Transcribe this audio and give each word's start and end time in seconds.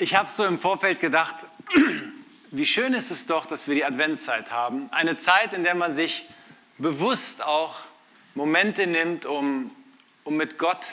Ich 0.00 0.14
habe 0.14 0.30
so 0.30 0.44
im 0.44 0.58
Vorfeld 0.58 1.00
gedacht, 1.00 1.46
wie 2.52 2.66
schön 2.66 2.94
ist 2.94 3.10
es 3.10 3.26
doch, 3.26 3.46
dass 3.46 3.66
wir 3.66 3.74
die 3.74 3.84
Adventszeit 3.84 4.52
haben. 4.52 4.88
Eine 4.92 5.16
Zeit, 5.16 5.52
in 5.52 5.64
der 5.64 5.74
man 5.74 5.92
sich 5.92 6.28
bewusst 6.78 7.42
auch 7.44 7.80
Momente 8.36 8.86
nimmt, 8.86 9.26
um, 9.26 9.74
um 10.22 10.36
mit 10.36 10.56
Gott 10.56 10.86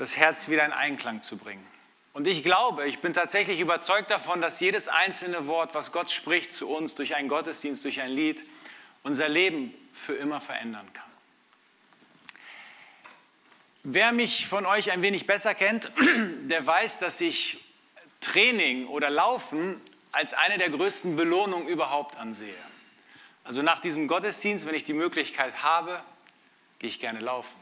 das 0.00 0.16
Herz 0.16 0.48
wieder 0.48 0.64
in 0.64 0.72
Einklang 0.72 1.22
zu 1.22 1.36
bringen. 1.36 1.64
Und 2.12 2.26
ich 2.26 2.42
glaube, 2.42 2.88
ich 2.88 2.98
bin 2.98 3.12
tatsächlich 3.12 3.60
überzeugt 3.60 4.10
davon, 4.10 4.40
dass 4.40 4.58
jedes 4.58 4.88
einzelne 4.88 5.46
Wort, 5.46 5.72
was 5.76 5.92
Gott 5.92 6.10
spricht 6.10 6.50
zu 6.50 6.68
uns 6.68 6.96
durch 6.96 7.14
einen 7.14 7.28
Gottesdienst, 7.28 7.84
durch 7.84 8.00
ein 8.00 8.10
Lied, 8.10 8.42
unser 9.04 9.28
Leben 9.28 9.72
für 9.92 10.14
immer 10.14 10.40
verändern 10.40 10.92
kann. 10.92 11.04
Wer 13.84 14.10
mich 14.10 14.48
von 14.48 14.66
euch 14.66 14.90
ein 14.90 15.02
wenig 15.02 15.28
besser 15.28 15.54
kennt, 15.54 15.92
der 16.50 16.66
weiß, 16.66 16.98
dass 16.98 17.20
ich 17.20 17.60
Training 18.22 18.86
oder 18.86 19.10
Laufen 19.10 19.80
als 20.12 20.32
eine 20.32 20.56
der 20.56 20.70
größten 20.70 21.16
Belohnungen 21.16 21.68
überhaupt 21.68 22.16
ansehe. 22.16 22.54
Also 23.44 23.62
nach 23.62 23.80
diesem 23.80 24.08
Gottesdienst, 24.08 24.66
wenn 24.66 24.74
ich 24.74 24.84
die 24.84 24.94
Möglichkeit 24.94 25.62
habe, 25.62 26.02
gehe 26.78 26.88
ich 26.88 27.00
gerne 27.00 27.20
laufen. 27.20 27.60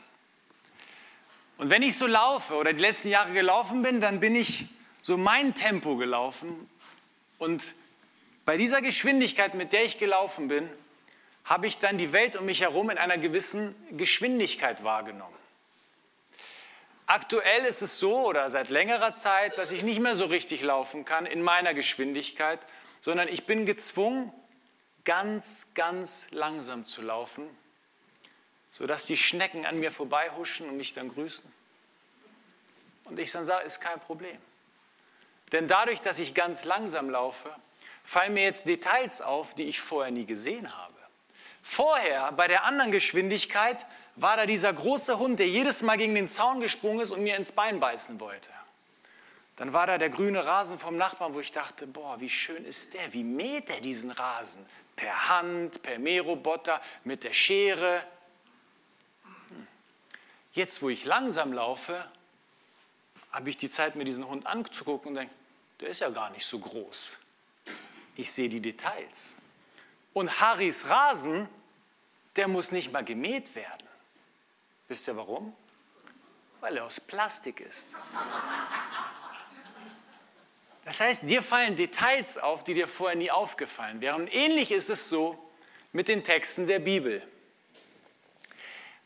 Und 1.59 1.71
wenn 1.71 1.83
ich 1.83 1.97
so 1.97 2.07
laufe 2.07 2.55
oder 2.55 2.73
die 2.73 2.81
letzten 2.81 3.09
Jahre 3.09 3.33
gelaufen 3.33 3.83
bin, 3.83 4.01
dann 4.01 4.21
bin 4.21 4.35
ich 4.35 4.67
so 5.03 5.17
mein 5.17 5.55
Tempo 5.55 5.97
gelaufen. 5.97 6.71
Und 7.39 7.75
bei 8.45 8.57
dieser 8.57 8.83
Geschwindigkeit, 8.83 9.55
mit 9.55 9.73
der 9.73 9.85
ich 9.85 9.99
gelaufen 9.99 10.49
bin, 10.49 10.69
habe 11.45 11.67
ich 11.67 11.79
dann 11.79 11.99
die 11.99 12.13
Welt 12.13 12.37
um 12.37 12.47
mich 12.47 12.61
herum 12.61 12.91
in 12.91 12.99
einer 12.99 13.19
gewissen 13.19 13.75
Geschwindigkeit 13.97 14.85
wahrgenommen. 14.85 15.40
Aktuell 17.11 17.65
ist 17.65 17.83
es 17.83 17.99
so 17.99 18.29
oder 18.29 18.49
seit 18.51 18.71
längerer 18.71 19.13
Zeit, 19.15 19.59
dass 19.59 19.73
ich 19.73 19.83
nicht 19.83 19.99
mehr 19.99 20.15
so 20.15 20.27
richtig 20.27 20.63
laufen 20.63 21.05
kann 21.05 21.27
in 21.27 21.43
meiner 21.43 21.75
Geschwindigkeit, 21.75 22.61
sondern 23.01 23.27
ich 23.27 23.47
bin 23.47 23.67
gezwungen, 23.67 24.33
ganz, 25.05 25.75
ganz 25.75 26.29
langsam 26.31 26.85
zu 26.85 27.03
laufen, 27.03 27.51
sodass 28.71 29.07
die 29.07 29.17
Schnecken 29.17 29.67
an 29.67 29.81
mir 29.81 29.91
vorbeihuschen 29.91 30.69
und 30.69 30.77
mich 30.77 30.95
dann 30.95 31.09
grüßen. 31.09 31.53
Und 33.07 33.19
ich 33.19 33.33
dann 33.33 33.43
sage, 33.43 33.65
ist 33.65 33.81
kein 33.81 33.99
Problem. 33.99 34.39
Denn 35.51 35.67
dadurch, 35.67 36.01
dass 36.01 36.21
ich 36.21 36.33
ganz 36.33 36.65
langsam 36.65 37.11
laufe, 37.11 37.53
fallen 38.05 38.35
mir 38.35 38.45
jetzt 38.45 38.69
Details 38.69 39.21
auf, 39.21 39.55
die 39.55 39.65
ich 39.65 39.81
vorher 39.81 40.13
nie 40.13 40.27
gesehen 40.27 40.77
habe. 40.77 40.95
Vorher, 41.61 42.31
bei 42.31 42.47
der 42.47 42.63
anderen 42.63 42.93
Geschwindigkeit, 42.93 43.85
war 44.17 44.37
da 44.37 44.47
dieser 44.47 44.73
große 44.73 45.19
Hund, 45.19 45.39
der 45.39 45.49
jedes 45.49 45.83
Mal 45.83 45.97
gegen 45.97 46.15
den 46.15 46.27
Zaun 46.27 46.61
gesprungen 46.61 47.01
ist 47.01 47.11
und 47.11 47.23
mir 47.23 47.37
ins 47.37 47.53
Bein 47.53 47.81
beißen 47.81 48.21
wollte. 48.21 48.51
Dann 49.57 49.73
war 49.73 49.87
da 49.87 49.99
der 49.99 50.09
grüne 50.09 50.45
Rasen 50.45 50.79
vom 50.79 50.97
Nachbarn, 50.97 51.35
wo 51.35 51.41
ich 51.41 51.53
dachte, 51.53 51.87
boah, 51.87 52.21
wie 52.21 52.31
schön 52.31 52.65
ist 52.65 52.95
der, 52.95 53.13
wie 53.13 53.25
mäht 53.25 53.69
er 53.69 53.81
diesen 53.81 54.11
Rasen? 54.11 54.65
Per 54.97 55.29
Hand, 55.29 55.83
per 55.83 55.99
Mähroboter, 55.99 56.81
mit 57.05 57.25
der 57.25 57.33
Schere. 57.33 58.03
Hm. 59.23 59.67
Jetzt, 60.55 60.81
wo 60.81 60.89
ich 60.89 61.05
langsam 61.05 61.53
laufe, 61.53 62.07
habe 63.33 63.51
ich 63.51 63.57
die 63.57 63.69
Zeit, 63.69 63.97
mir 63.97 64.05
diesen 64.05 64.27
Hund 64.27 64.47
anzugucken 64.47 65.11
und 65.11 65.15
denke, 65.17 65.35
der 65.81 65.89
ist 65.89 66.01
ja 66.01 66.11
gar 66.11 66.31
nicht 66.31 66.47
so 66.47 66.59
groß. 66.59 67.19
Ich 68.17 68.33
sehe 68.33 68.49
die 68.49 68.61
Details. 68.61 69.37
Und 70.13 70.41
Harrys 70.41 70.89
Rasen, 70.89 71.49
der 72.37 72.49
muss 72.49 72.73
nicht 72.73 72.93
mal 72.93 73.05
gemäht 73.05 73.55
werden. 73.55 73.90
Wisst 74.91 75.07
ihr 75.07 75.17
warum? 75.17 75.55
Weil 76.59 76.79
er 76.79 76.85
aus 76.85 76.99
Plastik 76.99 77.61
ist. 77.61 77.97
Das 80.85 81.01
heißt, 81.01 81.31
dir 81.31 81.45
fallen 81.45 81.77
Details 81.77 82.39
auf, 82.39 82.65
die 82.65 82.75
dir 82.75 82.89
vorher 82.89 83.17
nie 83.17 83.31
aufgefallen 83.31 84.01
wären. 84.01 84.27
Ähnlich 84.27 84.73
ist 84.73 84.91
es 84.91 85.09
so 85.09 85.39
mit 85.93 86.09
den 86.09 86.25
Texten 86.25 86.67
der 86.67 86.81
Bibel. 86.81 87.23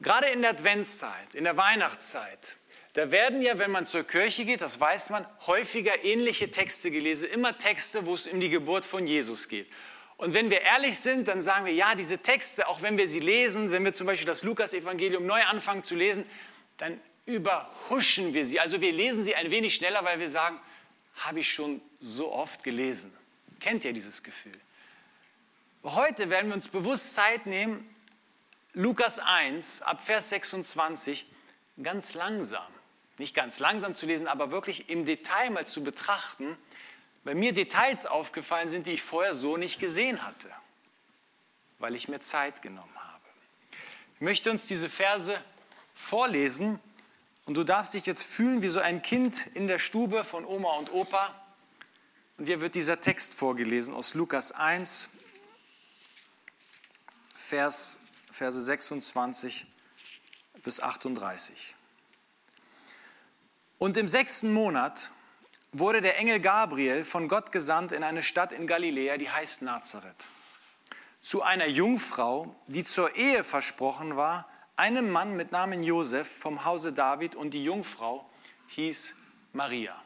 Gerade 0.00 0.28
in 0.28 0.40
der 0.40 0.52
Adventszeit, 0.52 1.34
in 1.34 1.44
der 1.44 1.58
Weihnachtszeit, 1.58 2.56
da 2.94 3.10
werden 3.10 3.42
ja, 3.42 3.58
wenn 3.58 3.70
man 3.70 3.84
zur 3.84 4.04
Kirche 4.04 4.46
geht, 4.46 4.62
das 4.62 4.80
weiß 4.80 5.10
man, 5.10 5.26
häufiger 5.46 6.02
ähnliche 6.02 6.50
Texte 6.50 6.90
gelesen, 6.90 7.28
immer 7.28 7.58
Texte, 7.58 8.06
wo 8.06 8.14
es 8.14 8.26
um 8.26 8.40
die 8.40 8.48
Geburt 8.48 8.86
von 8.86 9.06
Jesus 9.06 9.48
geht. 9.48 9.68
Und 10.16 10.32
wenn 10.32 10.50
wir 10.50 10.60
ehrlich 10.60 10.98
sind, 10.98 11.28
dann 11.28 11.40
sagen 11.40 11.64
wir, 11.64 11.72
ja, 11.72 11.94
diese 11.94 12.18
Texte, 12.18 12.68
auch 12.68 12.82
wenn 12.82 12.96
wir 12.96 13.08
sie 13.08 13.20
lesen, 13.20 13.70
wenn 13.70 13.84
wir 13.84 13.92
zum 13.92 14.06
Beispiel 14.06 14.26
das 14.26 14.42
Lukas-Evangelium 14.42 15.26
neu 15.26 15.42
anfangen 15.42 15.82
zu 15.82 15.94
lesen, 15.94 16.24
dann 16.76 17.00
überhuschen 17.26 18.34
wir 18.34 18.46
sie. 18.46 18.60
Also 18.60 18.80
wir 18.80 18.92
lesen 18.92 19.24
sie 19.24 19.34
ein 19.34 19.50
wenig 19.50 19.74
schneller, 19.74 20.04
weil 20.04 20.20
wir 20.20 20.28
sagen, 20.28 20.60
habe 21.16 21.40
ich 21.40 21.52
schon 21.52 21.80
so 22.00 22.32
oft 22.32 22.62
gelesen. 22.62 23.12
Kennt 23.60 23.84
ihr 23.84 23.92
dieses 23.92 24.22
Gefühl? 24.22 24.58
Heute 25.82 26.30
werden 26.30 26.48
wir 26.48 26.54
uns 26.54 26.68
bewusst 26.68 27.14
Zeit 27.14 27.46
nehmen, 27.46 27.88
Lukas 28.72 29.18
1 29.18 29.82
ab 29.82 30.04
Vers 30.04 30.30
26 30.30 31.26
ganz 31.82 32.14
langsam, 32.14 32.66
nicht 33.18 33.34
ganz 33.34 33.60
langsam 33.60 33.94
zu 33.94 34.06
lesen, 34.06 34.26
aber 34.26 34.50
wirklich 34.50 34.90
im 34.90 35.04
Detail 35.04 35.50
mal 35.50 35.66
zu 35.66 35.84
betrachten, 35.84 36.56
weil 37.24 37.34
mir 37.34 37.52
Details 37.52 38.06
aufgefallen 38.06 38.68
sind, 38.68 38.86
die 38.86 38.92
ich 38.92 39.02
vorher 39.02 39.34
so 39.34 39.56
nicht 39.56 39.80
gesehen 39.80 40.24
hatte, 40.24 40.50
weil 41.78 41.94
ich 41.94 42.08
mir 42.08 42.20
Zeit 42.20 42.62
genommen 42.62 42.94
habe. 42.96 43.24
Ich 44.16 44.20
möchte 44.20 44.50
uns 44.50 44.66
diese 44.66 44.88
Verse 44.88 45.42
vorlesen 45.94 46.78
und 47.46 47.56
du 47.56 47.64
darfst 47.64 47.94
dich 47.94 48.06
jetzt 48.06 48.24
fühlen 48.24 48.62
wie 48.62 48.68
so 48.68 48.80
ein 48.80 49.02
Kind 49.02 49.46
in 49.54 49.66
der 49.66 49.78
Stube 49.78 50.24
von 50.24 50.44
Oma 50.44 50.76
und 50.76 50.92
Opa. 50.92 51.34
Und 52.36 52.48
dir 52.48 52.60
wird 52.60 52.74
dieser 52.74 53.00
Text 53.00 53.34
vorgelesen 53.34 53.94
aus 53.94 54.14
Lukas 54.14 54.52
1, 54.52 55.10
Vers, 57.34 58.00
Verse 58.30 58.60
26 58.60 59.66
bis 60.62 60.80
38. 60.80 61.74
Und 63.78 63.96
im 63.96 64.08
sechsten 64.08 64.52
Monat 64.52 65.10
wurde 65.74 66.00
der 66.00 66.18
Engel 66.18 66.40
Gabriel 66.40 67.04
von 67.04 67.26
Gott 67.28 67.52
gesandt 67.52 67.92
in 67.92 68.04
eine 68.04 68.22
Stadt 68.22 68.52
in 68.52 68.66
Galiläa, 68.66 69.16
die 69.16 69.28
heißt 69.28 69.62
Nazareth, 69.62 70.28
zu 71.20 71.42
einer 71.42 71.66
Jungfrau, 71.66 72.54
die 72.68 72.84
zur 72.84 73.16
Ehe 73.16 73.42
versprochen 73.42 74.16
war, 74.16 74.48
einem 74.76 75.10
Mann 75.10 75.36
mit 75.36 75.52
Namen 75.52 75.82
Josef 75.82 76.28
vom 76.38 76.64
Hause 76.64 76.92
David 76.92 77.34
und 77.34 77.50
die 77.50 77.64
Jungfrau 77.64 78.28
hieß 78.68 79.14
Maria. 79.52 80.00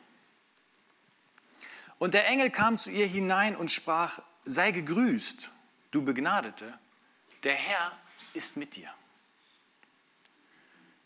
Und 1.99 2.15
der 2.15 2.27
Engel 2.29 2.51
kam 2.51 2.79
zu 2.79 2.91
ihr 2.91 3.07
hinein 3.07 3.57
und 3.57 3.71
sprach, 3.71 4.21
sei 4.45 4.71
gegrüßt, 4.71 5.51
du 5.91 6.03
Begnadete, 6.03 6.79
der 7.43 7.55
Herr 7.55 7.93
ist 8.33 8.57
mit 8.57 8.77
dir. 8.77 8.93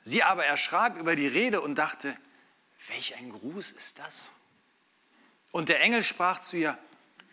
Sie 0.02 0.22
aber 0.22 0.44
erschrak 0.44 0.96
über 0.98 1.16
die 1.16 1.28
Rede 1.28 1.60
und 1.60 1.76
dachte, 1.76 2.16
welch 2.88 3.16
ein 3.16 3.30
Gruß 3.30 3.72
ist 3.72 3.98
das? 3.98 4.32
Und 5.52 5.68
der 5.68 5.80
Engel 5.80 6.02
sprach 6.02 6.40
zu 6.40 6.56
ihr, 6.56 6.76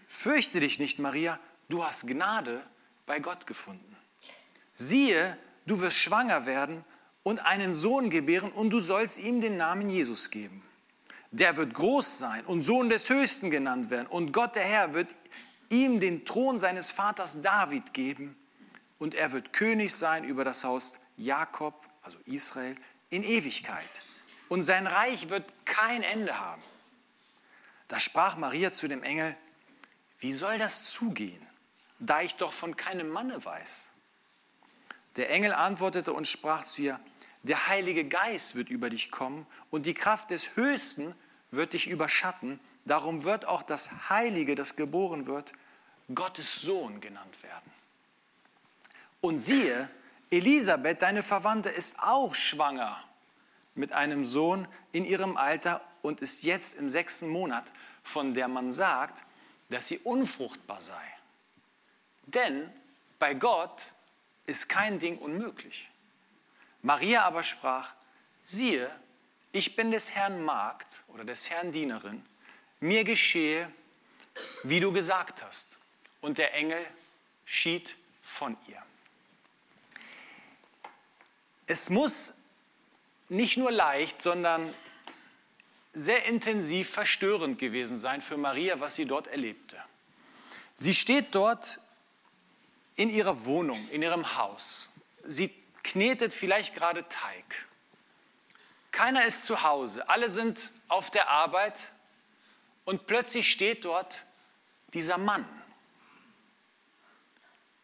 fürchte 0.07 0.59
dich 0.59 0.77
nicht, 0.77 0.99
Maria, 0.99 1.39
du 1.69 1.83
hast 1.83 2.05
Gnade 2.05 2.61
bei 3.07 3.19
Gott 3.19 3.47
gefunden. 3.47 3.95
Siehe, 4.75 5.35
du 5.65 5.79
wirst 5.79 5.97
schwanger 5.97 6.45
werden 6.45 6.83
und 7.23 7.39
einen 7.39 7.73
Sohn 7.73 8.09
gebären 8.09 8.51
und 8.51 8.69
du 8.69 8.79
sollst 8.81 9.19
ihm 9.19 9.41
den 9.41 9.57
Namen 9.57 9.89
Jesus 9.89 10.29
geben. 10.29 10.61
Der 11.31 11.57
wird 11.57 11.73
groß 11.73 12.19
sein 12.19 12.45
und 12.45 12.61
Sohn 12.61 12.89
des 12.89 13.09
Höchsten 13.09 13.49
genannt 13.49 13.89
werden 13.89 14.07
und 14.07 14.31
Gott 14.31 14.55
der 14.55 14.63
Herr 14.63 14.93
wird 14.93 15.13
ihm 15.69 15.99
den 15.99 16.25
Thron 16.25 16.57
seines 16.57 16.91
Vaters 16.91 17.41
David 17.41 17.93
geben 17.93 18.35
und 18.97 19.15
er 19.15 19.31
wird 19.31 19.53
König 19.53 19.93
sein 19.93 20.23
über 20.23 20.43
das 20.43 20.63
Haus 20.63 20.99
Jakob, 21.17 21.87
also 22.01 22.17
Israel, 22.25 22.75
in 23.09 23.23
Ewigkeit. 23.23 24.03
Und 24.49 24.61
sein 24.61 24.87
Reich 24.87 25.29
wird 25.29 25.45
kein 25.65 26.03
Ende 26.03 26.39
haben. 26.39 26.63
Da 27.89 27.99
sprach 27.99 28.37
Maria 28.37 28.71
zu 28.71 28.87
dem 28.87 29.03
Engel, 29.03 29.35
wie 30.19 30.31
soll 30.31 30.57
das 30.57 30.83
zugehen, 30.83 31.45
da 31.99 32.21
ich 32.21 32.35
doch 32.35 32.53
von 32.53 32.77
keinem 32.77 33.09
Manne 33.09 33.43
weiß? 33.43 33.91
Der 35.15 35.29
Engel 35.31 35.53
antwortete 35.53 36.13
und 36.13 36.27
sprach 36.27 36.63
zu 36.63 36.83
ihr, 36.83 36.99
der 37.43 37.67
Heilige 37.67 38.05
Geist 38.05 38.55
wird 38.55 38.69
über 38.69 38.89
dich 38.89 39.11
kommen 39.11 39.45
und 39.71 39.85
die 39.85 39.93
Kraft 39.93 40.29
des 40.31 40.55
Höchsten 40.55 41.15
wird 41.51 41.73
dich 41.73 41.87
überschatten. 41.87 42.59
Darum 42.85 43.23
wird 43.23 43.45
auch 43.45 43.63
das 43.63 44.09
Heilige, 44.09 44.55
das 44.55 44.75
geboren 44.75 45.25
wird, 45.25 45.51
Gottes 46.13 46.61
Sohn 46.61 47.01
genannt 47.01 47.41
werden. 47.43 47.71
Und 49.21 49.39
siehe, 49.39 49.89
Elisabeth, 50.29 51.01
deine 51.01 51.23
Verwandte, 51.23 51.69
ist 51.69 51.99
auch 51.99 52.35
schwanger 52.35 53.03
mit 53.73 53.93
einem 53.93 54.25
Sohn 54.25 54.67
in 54.91 55.05
ihrem 55.05 55.37
Alter 55.37 55.81
und 56.01 56.21
ist 56.21 56.43
jetzt 56.43 56.77
im 56.77 56.89
sechsten 56.89 57.29
Monat, 57.29 57.71
von 58.03 58.33
der 58.33 58.47
man 58.47 58.71
sagt, 58.71 59.23
dass 59.69 59.87
sie 59.87 59.99
unfruchtbar 59.99 60.81
sei. 60.81 61.13
Denn 62.25 62.71
bei 63.19 63.33
Gott 63.33 63.91
ist 64.45 64.69
kein 64.69 64.99
Ding 64.99 65.17
unmöglich. 65.17 65.89
Maria 66.81 67.23
aber 67.23 67.43
sprach, 67.43 67.93
siehe, 68.43 68.89
ich 69.51 69.75
bin 69.75 69.91
des 69.91 70.11
Herrn 70.11 70.43
Magd 70.43 71.03
oder 71.07 71.23
des 71.23 71.49
Herrn 71.49 71.71
Dienerin, 71.71 72.25
mir 72.79 73.03
geschehe, 73.03 73.71
wie 74.63 74.79
du 74.79 74.91
gesagt 74.91 75.43
hast. 75.43 75.77
Und 76.21 76.37
der 76.37 76.53
Engel 76.53 76.85
schied 77.45 77.95
von 78.21 78.57
ihr. 78.67 78.81
Es 81.67 81.89
muss 81.89 82.33
nicht 83.29 83.57
nur 83.57 83.71
leicht, 83.71 84.21
sondern 84.21 84.73
sehr 85.99 86.25
intensiv 86.25 86.89
verstörend 86.89 87.59
gewesen 87.59 87.97
sein 87.97 88.21
für 88.21 88.37
Maria, 88.37 88.79
was 88.79 88.95
sie 88.95 89.05
dort 89.05 89.27
erlebte. 89.27 89.77
Sie 90.75 90.93
steht 90.93 91.35
dort 91.35 91.79
in 92.95 93.09
ihrer 93.09 93.45
Wohnung, 93.45 93.87
in 93.89 94.01
ihrem 94.01 94.37
Haus. 94.37 94.89
Sie 95.25 95.53
knetet 95.83 96.33
vielleicht 96.33 96.73
gerade 96.73 97.07
Teig. 97.09 97.67
Keiner 98.91 99.25
ist 99.25 99.45
zu 99.45 99.63
Hause, 99.63 100.07
alle 100.09 100.29
sind 100.29 100.71
auf 100.87 101.11
der 101.11 101.29
Arbeit 101.29 101.89
und 102.85 103.05
plötzlich 103.05 103.51
steht 103.51 103.85
dort 103.85 104.23
dieser 104.93 105.17
Mann. 105.17 105.47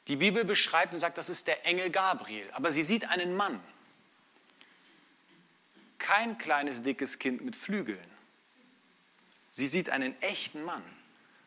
Die 0.07 0.15
Bibel 0.15 0.45
beschreibt 0.45 0.93
und 0.93 0.99
sagt, 0.99 1.17
das 1.17 1.29
ist 1.29 1.47
der 1.47 1.65
Engel 1.65 1.89
Gabriel, 1.89 2.49
aber 2.53 2.71
sie 2.71 2.83
sieht 2.83 3.09
einen 3.09 3.35
Mann. 3.35 3.61
Kein 6.05 6.37
kleines, 6.37 6.83
dickes 6.83 7.17
Kind 7.17 7.43
mit 7.43 7.55
Flügeln. 7.55 8.11
Sie 9.49 9.65
sieht 9.65 9.89
einen 9.89 10.21
echten 10.21 10.63
Mann. 10.63 10.83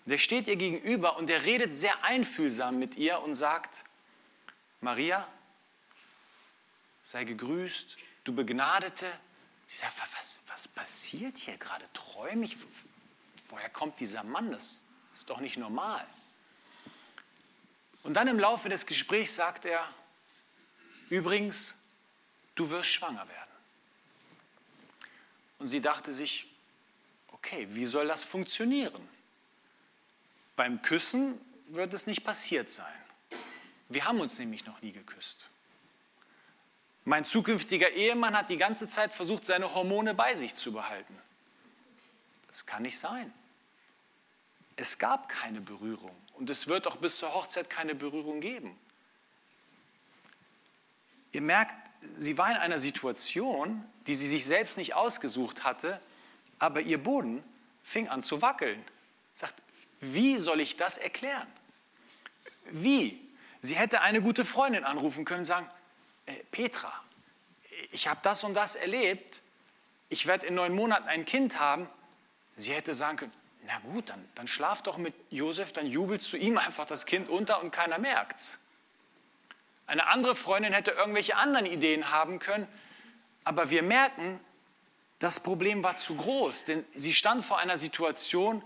Der 0.05 0.19
steht 0.19 0.49
ihr 0.49 0.57
gegenüber 0.57 1.17
und 1.17 1.29
der 1.29 1.45
redet 1.45 1.77
sehr 1.77 2.03
einfühlsam 2.03 2.77
mit 2.77 2.97
ihr 2.97 3.21
und 3.21 3.37
sagt, 3.37 3.85
Maria, 4.81 5.29
sei 7.03 7.23
gegrüßt, 7.23 7.97
du 8.25 8.35
Begnadete. 8.35 9.07
Sie 9.67 9.79
sagt, 9.79 9.93
was, 10.17 10.43
was 10.49 10.67
passiert 10.67 11.39
hier 11.39 11.57
gerade? 11.57 11.85
Träume 11.93 12.45
ich? 12.45 12.57
Woher 13.51 13.71
kommt 13.71 14.01
dieser 14.01 14.25
Mann? 14.25 14.51
Das 14.51 14.85
ist 15.13 15.31
doch 15.31 15.39
nicht 15.39 15.57
normal. 15.57 16.05
Und 18.03 18.15
dann 18.15 18.27
im 18.27 18.41
Laufe 18.41 18.69
des 18.69 18.87
Gesprächs 18.87 19.37
sagt 19.37 19.67
er, 19.67 19.89
übrigens, 21.11 21.77
du 22.57 22.69
wirst 22.71 22.89
schwanger 22.89 23.29
werden. 23.29 23.58
Und 25.59 25.67
sie 25.67 25.81
dachte 25.81 26.13
sich, 26.13 26.47
okay, 27.33 27.67
wie 27.71 27.85
soll 27.85 28.09
das 28.09 28.25
funktionieren? 28.25 29.09
Beim 30.57 30.83
Küssen 30.83 31.41
wird 31.69 31.93
es 31.95 32.07
nicht 32.07 32.25
passiert 32.25 32.71
sein. 32.71 32.87
Wir 33.89 34.05
haben 34.05 34.21
uns 34.21 34.39
nämlich 34.39 34.65
noch 34.67 34.81
nie 34.83 34.93
geküsst. 34.93 35.49
Mein 37.05 37.25
zukünftiger 37.25 37.91
Ehemann 37.91 38.37
hat 38.37 38.51
die 38.51 38.59
ganze 38.59 38.89
Zeit 38.89 39.15
versucht, 39.15 39.47
seine 39.47 39.75
Hormone 39.75 40.15
bei 40.15 40.37
sich 40.37 40.55
zu 40.55 40.73
behalten. 40.73 41.17
Das 42.49 42.67
kann 42.67 42.83
nicht 42.83 42.99
sein. 42.99 43.33
Es 44.77 44.99
gab 44.99 45.29
keine 45.29 45.61
Berührung 45.61 46.15
und 46.35 46.51
es 46.51 46.67
wird 46.67 46.87
auch 46.87 46.97
bis 46.97 47.17
zur 47.17 47.35
Hochzeit 47.35 47.71
keine 47.71 47.95
Berührung 47.95 48.41
geben. 48.41 48.79
Ihr 51.33 51.41
merkt, 51.41 51.88
sie 52.17 52.39
war 52.39 52.51
in 52.51 52.57
einer 52.57 52.79
Situation, 52.79 53.85
die 54.07 54.15
sie 54.15 54.29
sich 54.29 54.45
selbst 54.45 54.77
nicht 54.79 54.95
ausgesucht 54.95 55.65
hatte, 55.65 56.01
aber 56.59 56.81
ihr 56.81 57.03
Boden 57.03 57.43
fing 57.83 58.09
an 58.09 58.23
zu 58.23 58.43
wackeln. 58.43 58.83
Sagt, 59.37 59.55
wie 60.01 60.39
soll 60.39 60.61
ich 60.61 60.77
das 60.77 60.99
erklären? 60.99 61.47
Wie? 62.71 63.21
Sie 63.61 63.75
hätte 63.75 64.01
eine 64.03 64.23
gute 64.23 64.45
Freundin 64.45 64.85
anrufen 64.85 65.25
können 65.25 65.41
und 65.41 65.45
sagen, 65.45 65.69
äh, 66.27 66.35
Petra, 66.51 66.93
ich 67.91 68.09
habe 68.09 68.21
das 68.23 68.45
und 68.45 68.55
das 68.55 68.77
erlebt, 68.77 69.41
ich 70.09 70.27
werde 70.27 70.47
in 70.47 70.55
neun 70.55 70.75
Monaten 70.75 71.09
ein 71.09 71.25
Kind 71.25 71.59
haben. 71.59 71.89
Sie 72.57 72.73
hätte 72.73 72.95
sagen 72.95 73.19
können, 73.19 73.33
na 73.67 73.79
gut, 73.81 74.11
dann, 74.11 74.27
dann 74.35 74.47
schlaf 74.47 74.83
doch 74.83 74.97
mit 74.97 75.15
Josef, 75.31 75.73
dann 75.73 75.87
jubelst 75.87 76.33
du 76.33 76.37
ihm 76.37 76.59
einfach 76.59 76.87
das 76.87 77.07
Kind 77.07 77.29
unter 77.29 77.63
und 77.63 77.71
keiner 77.71 77.99
merkt's. 77.99 78.59
Eine 79.89 80.07
andere 80.07 80.37
Freundin 80.37 80.73
hätte 80.73 80.93
irgendwelche 80.93 81.37
anderen 81.37 81.67
Ideen 81.67 82.11
haben 82.11 82.39
können, 82.39 82.69
aber 83.43 83.71
wir 83.71 83.83
merken, 83.83 84.39
das 85.19 85.41
Problem 85.41 85.83
war 85.83 85.97
zu 85.97 86.15
groß, 86.15 86.65
denn 86.65 86.85
sie 86.95 87.15
stand 87.15 87.45
vor 87.45 87.59
einer 87.59 87.79
Situation, 87.79 88.63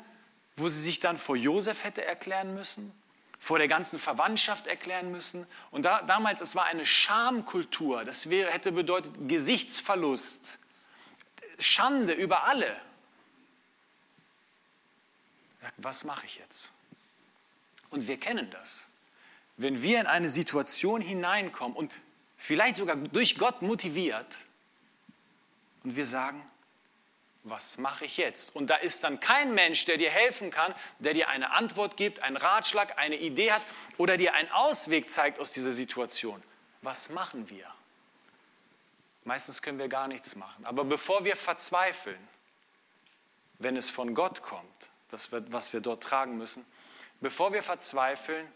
wo 0.56 0.68
sie 0.68 0.80
sich 0.80 1.00
dann 1.00 1.16
vor 1.16 1.36
Josef 1.36 1.84
hätte 1.84 2.04
erklären 2.04 2.54
müssen, 2.54 2.92
vor 3.38 3.58
der 3.58 3.68
ganzen 3.68 3.98
Verwandtschaft 3.98 4.66
erklären 4.66 5.12
müssen. 5.12 5.46
Und 5.70 5.84
da, 5.84 6.02
damals, 6.02 6.40
es 6.40 6.56
war 6.56 6.64
eine 6.64 6.84
Schamkultur, 6.84 8.04
das 8.04 8.28
wäre, 8.28 8.50
hätte 8.50 8.72
bedeutet 8.72 9.14
Gesichtsverlust, 9.28 10.58
Schande 11.58 12.12
über 12.12 12.44
alle 12.44 12.76
sagt, 15.60 15.74
was 15.76 16.02
mache 16.02 16.26
ich 16.26 16.36
jetzt? 16.36 16.72
Und 17.90 18.08
wir 18.08 18.18
kennen 18.18 18.50
das. 18.50 18.88
Wenn 19.56 19.82
wir 19.82 20.00
in 20.00 20.06
eine 20.06 20.28
Situation 20.28 21.00
hineinkommen 21.00 21.76
und 21.76 21.92
vielleicht 22.36 22.76
sogar 22.76 22.96
durch 22.96 23.36
Gott 23.36 23.62
motiviert 23.62 24.38
und 25.84 25.96
wir 25.96 26.06
sagen, 26.06 26.42
was 27.44 27.76
mache 27.78 28.04
ich 28.04 28.16
jetzt? 28.18 28.54
Und 28.54 28.68
da 28.68 28.76
ist 28.76 29.02
dann 29.02 29.18
kein 29.18 29.52
Mensch, 29.54 29.84
der 29.84 29.96
dir 29.96 30.10
helfen 30.10 30.50
kann, 30.50 30.74
der 31.00 31.12
dir 31.12 31.28
eine 31.28 31.50
Antwort 31.52 31.96
gibt, 31.96 32.20
einen 32.20 32.36
Ratschlag, 32.36 32.98
eine 32.98 33.16
Idee 33.16 33.52
hat 33.52 33.62
oder 33.98 34.16
dir 34.16 34.34
einen 34.34 34.50
Ausweg 34.52 35.10
zeigt 35.10 35.40
aus 35.40 35.50
dieser 35.50 35.72
Situation. 35.72 36.40
Was 36.82 37.10
machen 37.10 37.50
wir? 37.50 37.66
Meistens 39.24 39.62
können 39.62 39.78
wir 39.78 39.88
gar 39.88 40.08
nichts 40.08 40.36
machen. 40.36 40.64
Aber 40.64 40.84
bevor 40.84 41.24
wir 41.24 41.36
verzweifeln, 41.36 42.28
wenn 43.58 43.76
es 43.76 43.90
von 43.90 44.14
Gott 44.14 44.42
kommt, 44.42 44.90
das, 45.10 45.30
was 45.30 45.72
wir 45.72 45.80
dort 45.80 46.02
tragen 46.02 46.38
müssen. 46.38 46.64
Bevor 47.20 47.52
wir 47.52 47.62
verzweifeln, 47.62 48.50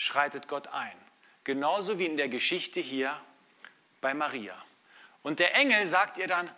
schreitet 0.00 0.48
Gott 0.48 0.68
ein. 0.68 0.96
Genauso 1.44 1.98
wie 1.98 2.06
in 2.06 2.16
der 2.16 2.30
Geschichte 2.30 2.80
hier 2.80 3.20
bei 4.00 4.14
Maria. 4.14 4.56
Und 5.22 5.40
der 5.40 5.54
Engel 5.54 5.84
sagt 5.84 6.16
ihr 6.16 6.26
dann, 6.26 6.48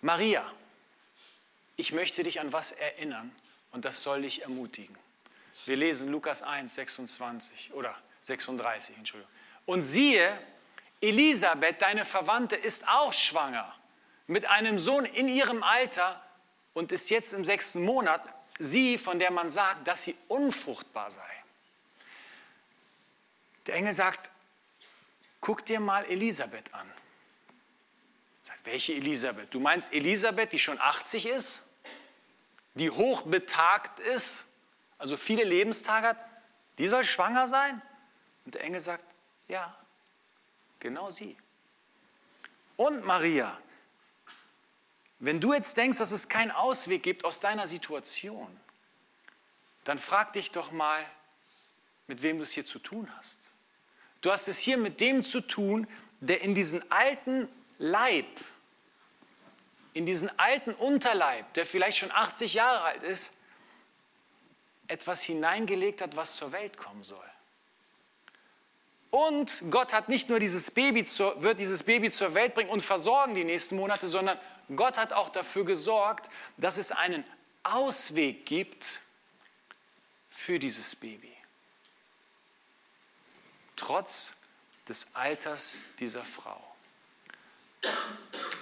Maria, 0.00 0.50
ich 1.76 1.92
möchte 1.92 2.22
dich 2.22 2.40
an 2.40 2.54
was 2.54 2.72
erinnern 2.72 3.36
und 3.72 3.84
das 3.84 4.02
soll 4.02 4.22
dich 4.22 4.42
ermutigen. 4.42 4.96
Wir 5.66 5.76
lesen 5.76 6.10
Lukas 6.10 6.42
1, 6.42 6.74
26 6.74 7.74
oder 7.74 7.94
36, 8.22 8.96
Entschuldigung. 8.96 9.32
Und 9.66 9.84
siehe, 9.84 10.38
Elisabeth, 11.02 11.82
deine 11.82 12.06
Verwandte, 12.06 12.56
ist 12.56 12.88
auch 12.88 13.12
schwanger 13.12 13.74
mit 14.26 14.46
einem 14.46 14.78
Sohn 14.78 15.04
in 15.04 15.28
ihrem 15.28 15.62
Alter 15.62 16.24
und 16.72 16.92
ist 16.92 17.10
jetzt 17.10 17.34
im 17.34 17.44
sechsten 17.44 17.84
Monat 17.84 18.22
sie, 18.58 18.96
von 18.96 19.18
der 19.18 19.30
man 19.30 19.50
sagt, 19.50 19.86
dass 19.86 20.04
sie 20.04 20.16
unfruchtbar 20.28 21.10
sei. 21.10 21.39
Der 23.70 23.76
Engel 23.76 23.92
sagt, 23.92 24.32
guck 25.40 25.64
dir 25.64 25.78
mal 25.78 26.04
Elisabeth 26.06 26.74
an. 26.74 26.90
Sagt, 28.42 28.66
welche 28.66 28.94
Elisabeth? 28.94 29.54
Du 29.54 29.60
meinst 29.60 29.92
Elisabeth, 29.92 30.52
die 30.52 30.58
schon 30.58 30.80
80 30.80 31.26
ist, 31.26 31.62
die 32.74 32.90
hochbetagt 32.90 34.00
ist, 34.00 34.48
also 34.98 35.16
viele 35.16 35.44
Lebenstage 35.44 36.08
hat, 36.08 36.16
die 36.78 36.88
soll 36.88 37.04
schwanger 37.04 37.46
sein? 37.46 37.80
Und 38.44 38.56
der 38.56 38.64
Engel 38.64 38.80
sagt, 38.80 39.04
ja, 39.46 39.78
genau 40.80 41.10
sie. 41.10 41.36
Und 42.76 43.04
Maria, 43.04 43.56
wenn 45.20 45.40
du 45.40 45.52
jetzt 45.52 45.76
denkst, 45.76 45.98
dass 45.98 46.10
es 46.10 46.28
keinen 46.28 46.50
Ausweg 46.50 47.04
gibt 47.04 47.24
aus 47.24 47.38
deiner 47.38 47.68
Situation, 47.68 48.48
dann 49.84 49.98
frag 49.98 50.32
dich 50.32 50.50
doch 50.50 50.72
mal, 50.72 51.06
mit 52.08 52.22
wem 52.22 52.38
du 52.38 52.42
es 52.42 52.50
hier 52.50 52.66
zu 52.66 52.80
tun 52.80 53.08
hast. 53.16 53.49
Du 54.20 54.30
hast 54.30 54.48
es 54.48 54.58
hier 54.58 54.76
mit 54.76 55.00
dem 55.00 55.22
zu 55.22 55.40
tun, 55.40 55.86
der 56.20 56.42
in 56.42 56.54
diesen 56.54 56.90
alten 56.90 57.48
Leib, 57.78 58.26
in 59.94 60.06
diesen 60.06 60.30
alten 60.38 60.72
Unterleib, 60.74 61.52
der 61.54 61.64
vielleicht 61.64 61.98
schon 61.98 62.10
80 62.10 62.54
Jahre 62.54 62.82
alt 62.82 63.02
ist, 63.02 63.34
etwas 64.86 65.22
hineingelegt 65.22 66.02
hat, 66.02 66.16
was 66.16 66.36
zur 66.36 66.52
Welt 66.52 66.76
kommen 66.76 67.02
soll. 67.02 67.18
Und 69.10 69.64
Gott 69.70 69.92
hat 69.92 70.08
nicht 70.08 70.28
nur 70.28 70.38
dieses 70.38 70.70
Baby 70.70 71.04
zur, 71.04 71.42
wird 71.42 71.58
dieses 71.58 71.82
Baby 71.82 72.12
zur 72.12 72.34
Welt 72.34 72.54
bringen 72.54 72.70
und 72.70 72.82
versorgen 72.82 73.34
die 73.34 73.44
nächsten 73.44 73.76
Monate, 73.76 74.06
sondern 74.06 74.38
Gott 74.76 74.98
hat 74.98 75.12
auch 75.12 75.30
dafür 75.30 75.64
gesorgt, 75.64 76.30
dass 76.58 76.78
es 76.78 76.92
einen 76.92 77.24
Ausweg 77.64 78.46
gibt 78.46 79.00
für 80.30 80.58
dieses 80.58 80.94
Baby. 80.94 81.32
Trotz 83.80 84.34
des 84.88 85.14
Alters 85.14 85.78
dieser 86.00 86.22
Frau. 86.22 86.62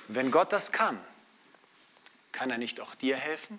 Wenn 0.07 0.31
Gott 0.31 0.53
das 0.53 0.71
kann, 0.71 0.97
kann 2.31 2.51
er 2.51 2.59
nicht 2.59 2.79
auch 2.81 2.95
dir 2.95 3.17
helfen? 3.17 3.59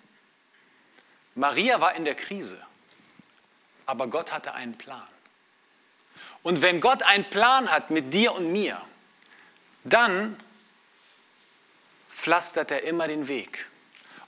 Maria 1.34 1.82
war 1.82 1.94
in 1.94 2.06
der 2.06 2.14
Krise, 2.14 2.58
aber 3.84 4.06
Gott 4.06 4.32
hatte 4.32 4.54
einen 4.54 4.78
Plan. 4.78 5.06
Und 6.42 6.62
wenn 6.62 6.80
Gott 6.80 7.02
einen 7.02 7.28
Plan 7.28 7.70
hat 7.70 7.90
mit 7.90 8.14
dir 8.14 8.32
und 8.32 8.50
mir, 8.50 8.80
dann 9.84 10.42
pflastert 12.08 12.70
er 12.70 12.84
immer 12.84 13.06
den 13.06 13.28
Weg. 13.28 13.68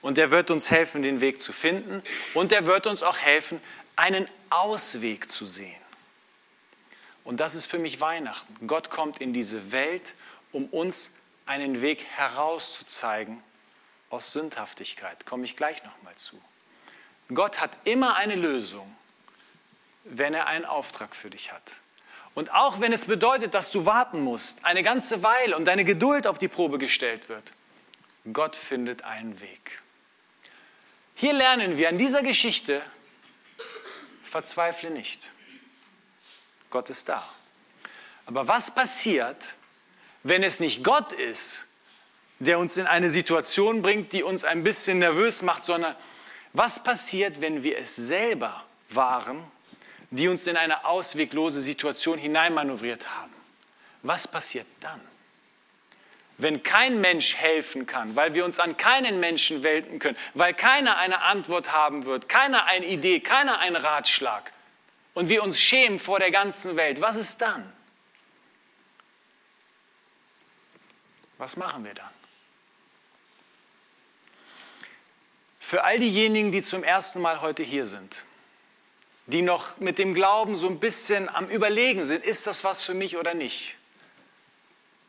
und 0.02 0.18
er 0.18 0.30
wird 0.30 0.50
uns 0.50 0.70
helfen, 0.70 1.02
den 1.02 1.20
Weg 1.22 1.40
zu 1.40 1.52
finden 1.52 2.02
und 2.34 2.52
er 2.52 2.66
wird 2.66 2.86
uns 2.86 3.02
auch 3.02 3.16
helfen, 3.16 3.60
einen 3.96 4.28
Ausweg 4.50 5.30
zu 5.30 5.46
sehen. 5.46 5.81
Und 7.24 7.40
das 7.40 7.54
ist 7.54 7.66
für 7.66 7.78
mich 7.78 8.00
Weihnachten. 8.00 8.66
Gott 8.66 8.90
kommt 8.90 9.20
in 9.20 9.32
diese 9.32 9.72
Welt, 9.72 10.14
um 10.52 10.66
uns 10.66 11.14
einen 11.46 11.80
Weg 11.82 12.04
herauszuzeigen 12.04 13.42
aus 14.10 14.32
Sündhaftigkeit. 14.32 15.24
Komme 15.26 15.44
ich 15.44 15.56
gleich 15.56 15.82
nochmal 15.84 16.14
zu. 16.16 16.40
Gott 17.32 17.60
hat 17.60 17.70
immer 17.84 18.16
eine 18.16 18.34
Lösung, 18.34 18.94
wenn 20.04 20.34
er 20.34 20.46
einen 20.46 20.64
Auftrag 20.64 21.14
für 21.14 21.30
dich 21.30 21.52
hat. 21.52 21.76
Und 22.34 22.52
auch 22.52 22.80
wenn 22.80 22.92
es 22.92 23.04
bedeutet, 23.04 23.54
dass 23.54 23.70
du 23.70 23.84
warten 23.86 24.20
musst, 24.20 24.64
eine 24.64 24.82
ganze 24.82 25.22
Weile 25.22 25.56
und 25.56 25.66
deine 25.66 25.84
Geduld 25.84 26.26
auf 26.26 26.38
die 26.38 26.48
Probe 26.48 26.78
gestellt 26.78 27.28
wird, 27.28 27.52
Gott 28.32 28.56
findet 28.56 29.02
einen 29.02 29.40
Weg. 29.40 29.82
Hier 31.14 31.32
lernen 31.32 31.76
wir 31.76 31.88
an 31.88 31.98
dieser 31.98 32.22
Geschichte, 32.22 32.82
verzweifle 34.24 34.90
nicht. 34.90 35.30
Gott 36.72 36.90
ist 36.90 37.08
da. 37.08 37.22
Aber 38.26 38.48
was 38.48 38.74
passiert, 38.74 39.54
wenn 40.24 40.42
es 40.42 40.58
nicht 40.58 40.82
Gott 40.82 41.12
ist, 41.12 41.66
der 42.40 42.58
uns 42.58 42.76
in 42.76 42.86
eine 42.86 43.10
Situation 43.10 43.82
bringt, 43.82 44.12
die 44.12 44.24
uns 44.24 44.44
ein 44.44 44.64
bisschen 44.64 44.98
nervös 44.98 45.42
macht, 45.42 45.64
sondern 45.64 45.94
was 46.52 46.82
passiert, 46.82 47.40
wenn 47.40 47.62
wir 47.62 47.78
es 47.78 47.94
selber 47.94 48.64
waren, 48.88 49.44
die 50.10 50.28
uns 50.28 50.46
in 50.46 50.56
eine 50.56 50.84
ausweglose 50.84 51.60
Situation 51.60 52.18
hineinmanövriert 52.18 53.08
haben? 53.08 53.32
Was 54.02 54.26
passiert 54.26 54.66
dann? 54.80 55.00
Wenn 56.38 56.62
kein 56.62 57.00
Mensch 57.00 57.36
helfen 57.36 57.86
kann, 57.86 58.16
weil 58.16 58.34
wir 58.34 58.44
uns 58.44 58.58
an 58.58 58.76
keinen 58.76 59.20
Menschen 59.20 59.62
wenden 59.62 59.98
können, 59.98 60.16
weil 60.34 60.54
keiner 60.54 60.96
eine 60.96 61.20
Antwort 61.22 61.70
haben 61.70 62.04
wird, 62.06 62.28
keiner 62.28 62.64
eine 62.64 62.86
Idee, 62.86 63.20
keiner 63.20 63.58
einen 63.58 63.76
Ratschlag 63.76 64.52
und 65.14 65.28
wir 65.28 65.42
uns 65.42 65.60
schämen 65.60 65.98
vor 65.98 66.18
der 66.18 66.30
ganzen 66.30 66.76
Welt, 66.76 67.00
was 67.00 67.16
ist 67.16 67.40
dann? 67.40 67.70
Was 71.38 71.56
machen 71.56 71.84
wir 71.84 71.94
dann? 71.94 72.10
Für 75.58 75.84
all 75.84 75.98
diejenigen, 75.98 76.52
die 76.52 76.62
zum 76.62 76.84
ersten 76.84 77.20
Mal 77.20 77.40
heute 77.40 77.62
hier 77.62 77.86
sind, 77.86 78.24
die 79.26 79.42
noch 79.42 79.78
mit 79.78 79.98
dem 79.98 80.14
Glauben 80.14 80.56
so 80.56 80.68
ein 80.68 80.78
bisschen 80.78 81.28
am 81.28 81.48
Überlegen 81.48 82.04
sind, 82.04 82.24
ist 82.24 82.46
das 82.46 82.62
was 82.62 82.84
für 82.84 82.94
mich 82.94 83.16
oder 83.16 83.34
nicht? 83.34 83.76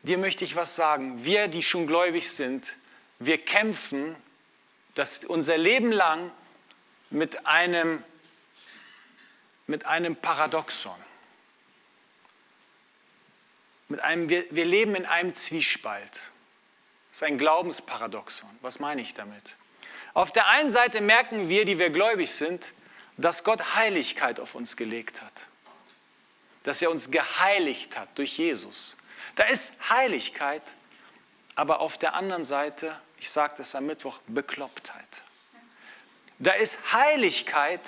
Dir 0.04 0.18
möchte 0.18 0.44
ich 0.44 0.56
was 0.56 0.76
sagen. 0.76 1.24
Wir, 1.24 1.48
die 1.48 1.62
schon 1.62 1.86
gläubig 1.86 2.30
sind, 2.30 2.76
wir 3.18 3.38
kämpfen 3.38 4.16
das 4.94 5.24
unser 5.24 5.58
Leben 5.58 5.92
lang 5.92 6.30
mit 7.10 7.46
einem, 7.46 8.02
mit 9.66 9.86
einem 9.86 10.16
Paradoxon. 10.16 10.96
Mit 13.88 14.00
einem, 14.00 14.28
wir, 14.28 14.44
wir 14.50 14.64
leben 14.64 14.94
in 14.94 15.06
einem 15.06 15.34
Zwiespalt. 15.34 16.30
Das 17.14 17.18
ist 17.18 17.22
ein 17.22 17.38
Glaubensparadoxon. 17.38 18.50
Was 18.60 18.80
meine 18.80 19.00
ich 19.00 19.14
damit? 19.14 19.56
Auf 20.14 20.32
der 20.32 20.48
einen 20.48 20.70
Seite 20.70 21.00
merken 21.00 21.48
wir, 21.48 21.64
die 21.64 21.78
wir 21.78 21.90
gläubig 21.90 22.30
sind, 22.32 22.72
dass 23.16 23.44
Gott 23.44 23.74
Heiligkeit 23.74 24.40
auf 24.40 24.54
uns 24.54 24.76
gelegt 24.76 25.22
hat. 25.22 25.46
Dass 26.64 26.82
er 26.82 26.90
uns 26.90 27.10
geheiligt 27.10 27.96
hat 27.96 28.08
durch 28.18 28.38
Jesus. 28.38 28.96
Da 29.34 29.44
ist 29.44 29.90
Heiligkeit, 29.90 30.62
aber 31.54 31.80
auf 31.80 31.98
der 31.98 32.14
anderen 32.14 32.44
Seite, 32.44 32.98
ich 33.18 33.30
sagte 33.30 33.62
es 33.62 33.74
am 33.74 33.86
Mittwoch, 33.86 34.18
Beklopptheit. 34.26 35.24
Da 36.38 36.52
ist 36.52 36.92
Heiligkeit 36.92 37.80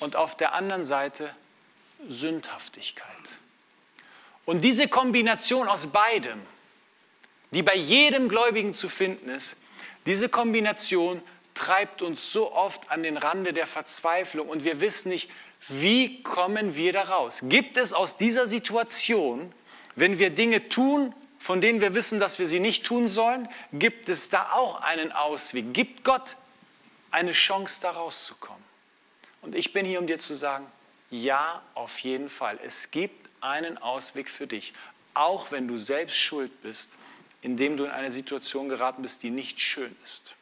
und 0.00 0.16
auf 0.16 0.36
der 0.36 0.54
anderen 0.54 0.84
Seite 0.84 1.34
Sündhaftigkeit. 2.08 3.06
Und 4.44 4.64
diese 4.64 4.88
Kombination 4.88 5.68
aus 5.68 5.86
beidem, 5.86 6.40
die 7.52 7.62
bei 7.62 7.76
jedem 7.76 8.28
Gläubigen 8.28 8.74
zu 8.74 8.88
finden 8.88 9.28
ist, 9.28 9.56
diese 10.06 10.28
Kombination 10.28 11.22
treibt 11.54 12.00
uns 12.00 12.32
so 12.32 12.52
oft 12.52 12.90
an 12.90 13.02
den 13.02 13.16
Rande 13.16 13.52
der 13.52 13.66
Verzweiflung 13.66 14.48
und 14.48 14.64
wir 14.64 14.80
wissen 14.80 15.10
nicht, 15.10 15.30
wie 15.68 16.22
kommen 16.22 16.74
wir 16.74 16.92
da 16.92 17.02
raus? 17.02 17.40
Gibt 17.44 17.76
es 17.76 17.92
aus 17.92 18.16
dieser 18.16 18.46
Situation, 18.46 19.52
wenn 19.94 20.18
wir 20.18 20.30
Dinge 20.30 20.70
tun, 20.70 21.14
von 21.38 21.60
denen 21.60 21.80
wir 21.80 21.94
wissen, 21.94 22.18
dass 22.18 22.38
wir 22.38 22.46
sie 22.46 22.60
nicht 22.60 22.84
tun 22.84 23.08
sollen, 23.08 23.48
gibt 23.72 24.08
es 24.08 24.30
da 24.30 24.52
auch 24.52 24.80
einen 24.80 25.12
Ausweg? 25.12 25.74
Gibt 25.74 26.02
Gott 26.04 26.36
eine 27.10 27.32
Chance, 27.32 27.80
da 27.82 27.90
rauszukommen? 27.90 28.69
Und 29.42 29.54
ich 29.54 29.72
bin 29.72 29.86
hier, 29.86 29.98
um 29.98 30.06
dir 30.06 30.18
zu 30.18 30.34
sagen, 30.34 30.66
ja, 31.10 31.62
auf 31.74 31.98
jeden 32.00 32.30
Fall. 32.30 32.58
Es 32.64 32.90
gibt 32.90 33.28
einen 33.40 33.78
Ausweg 33.78 34.28
für 34.28 34.46
dich, 34.46 34.72
auch 35.14 35.50
wenn 35.50 35.66
du 35.66 35.76
selbst 35.76 36.16
schuld 36.16 36.62
bist, 36.62 36.92
indem 37.42 37.76
du 37.76 37.84
in 37.84 37.90
eine 37.90 38.12
Situation 38.12 38.68
geraten 38.68 39.02
bist, 39.02 39.22
die 39.22 39.30
nicht 39.30 39.60
schön 39.60 39.94
ist. 40.04 40.34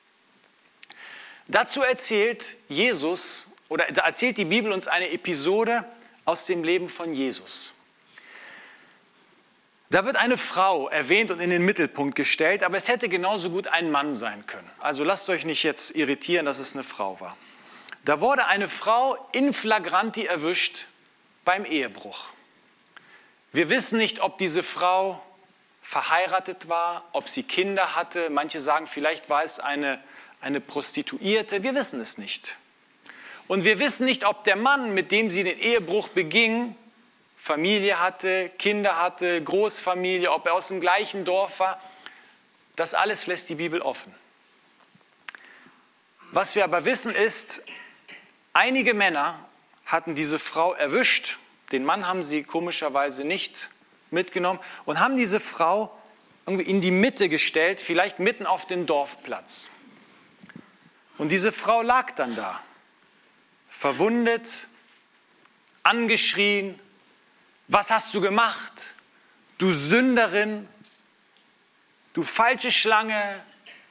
Dazu 1.46 1.82
erzählt 1.82 2.56
Jesus 2.68 3.48
oder 3.68 3.88
erzählt 3.88 4.36
die 4.36 4.44
Bibel 4.44 4.72
uns 4.72 4.88
eine 4.88 5.10
Episode 5.10 5.84
aus 6.24 6.46
dem 6.46 6.62
Leben 6.62 6.88
von 6.88 7.14
Jesus. 7.14 7.72
Da 9.90 10.04
wird 10.04 10.16
eine 10.16 10.36
Frau 10.36 10.88
erwähnt 10.88 11.30
und 11.30 11.40
in 11.40 11.48
den 11.48 11.64
Mittelpunkt 11.64 12.14
gestellt, 12.14 12.62
aber 12.62 12.76
es 12.76 12.88
hätte 12.88 13.08
genauso 13.08 13.48
gut 13.48 13.68
ein 13.68 13.90
Mann 13.90 14.14
sein 14.14 14.44
können. 14.46 14.70
Also 14.80 15.02
lasst 15.02 15.30
euch 15.30 15.46
nicht 15.46 15.62
jetzt 15.62 15.96
irritieren, 15.96 16.44
dass 16.44 16.58
es 16.58 16.74
eine 16.74 16.84
Frau 16.84 17.18
war. 17.20 17.38
Da 18.08 18.22
wurde 18.22 18.46
eine 18.46 18.70
Frau 18.70 19.18
in 19.32 19.52
flagranti 19.52 20.24
erwischt 20.24 20.86
beim 21.44 21.66
Ehebruch. 21.66 22.30
Wir 23.52 23.68
wissen 23.68 23.98
nicht, 23.98 24.20
ob 24.20 24.38
diese 24.38 24.62
Frau 24.62 25.22
verheiratet 25.82 26.70
war, 26.70 27.06
ob 27.12 27.28
sie 27.28 27.42
Kinder 27.42 27.96
hatte. 27.96 28.30
Manche 28.30 28.60
sagen, 28.60 28.86
vielleicht 28.86 29.28
war 29.28 29.44
es 29.44 29.60
eine, 29.60 30.02
eine 30.40 30.62
Prostituierte. 30.62 31.62
Wir 31.62 31.74
wissen 31.74 32.00
es 32.00 32.16
nicht. 32.16 32.56
Und 33.46 33.64
wir 33.64 33.78
wissen 33.78 34.06
nicht, 34.06 34.24
ob 34.24 34.42
der 34.42 34.56
Mann, 34.56 34.94
mit 34.94 35.12
dem 35.12 35.28
sie 35.28 35.44
den 35.44 35.58
Ehebruch 35.58 36.08
beging, 36.08 36.76
Familie 37.36 38.00
hatte, 38.00 38.50
Kinder 38.58 38.98
hatte, 38.98 39.44
Großfamilie, 39.44 40.32
ob 40.32 40.46
er 40.46 40.54
aus 40.54 40.68
dem 40.68 40.80
gleichen 40.80 41.26
Dorf 41.26 41.60
war. 41.60 41.78
Das 42.74 42.94
alles 42.94 43.26
lässt 43.26 43.50
die 43.50 43.56
Bibel 43.56 43.82
offen. 43.82 44.14
Was 46.30 46.54
wir 46.54 46.64
aber 46.64 46.86
wissen 46.86 47.14
ist, 47.14 47.62
einige 48.58 48.92
Männer 48.92 49.38
hatten 49.86 50.14
diese 50.14 50.40
Frau 50.40 50.74
erwischt, 50.74 51.38
den 51.70 51.84
Mann 51.84 52.06
haben 52.06 52.24
sie 52.24 52.42
komischerweise 52.42 53.24
nicht 53.24 53.70
mitgenommen 54.10 54.58
und 54.84 54.98
haben 54.98 55.16
diese 55.16 55.38
Frau 55.38 55.96
irgendwie 56.44 56.68
in 56.68 56.80
die 56.80 56.90
Mitte 56.90 57.28
gestellt, 57.28 57.80
vielleicht 57.80 58.18
mitten 58.18 58.46
auf 58.46 58.66
den 58.66 58.86
Dorfplatz. 58.86 59.70
Und 61.18 61.30
diese 61.30 61.52
Frau 61.52 61.82
lag 61.82 62.12
dann 62.12 62.34
da, 62.34 62.60
verwundet, 63.68 64.66
angeschrien, 65.84 66.78
was 67.68 67.90
hast 67.90 68.12
du 68.14 68.20
gemacht? 68.20 68.72
Du 69.58 69.70
Sünderin, 69.70 70.68
du 72.12 72.22
falsche 72.22 72.72
Schlange, 72.72 73.40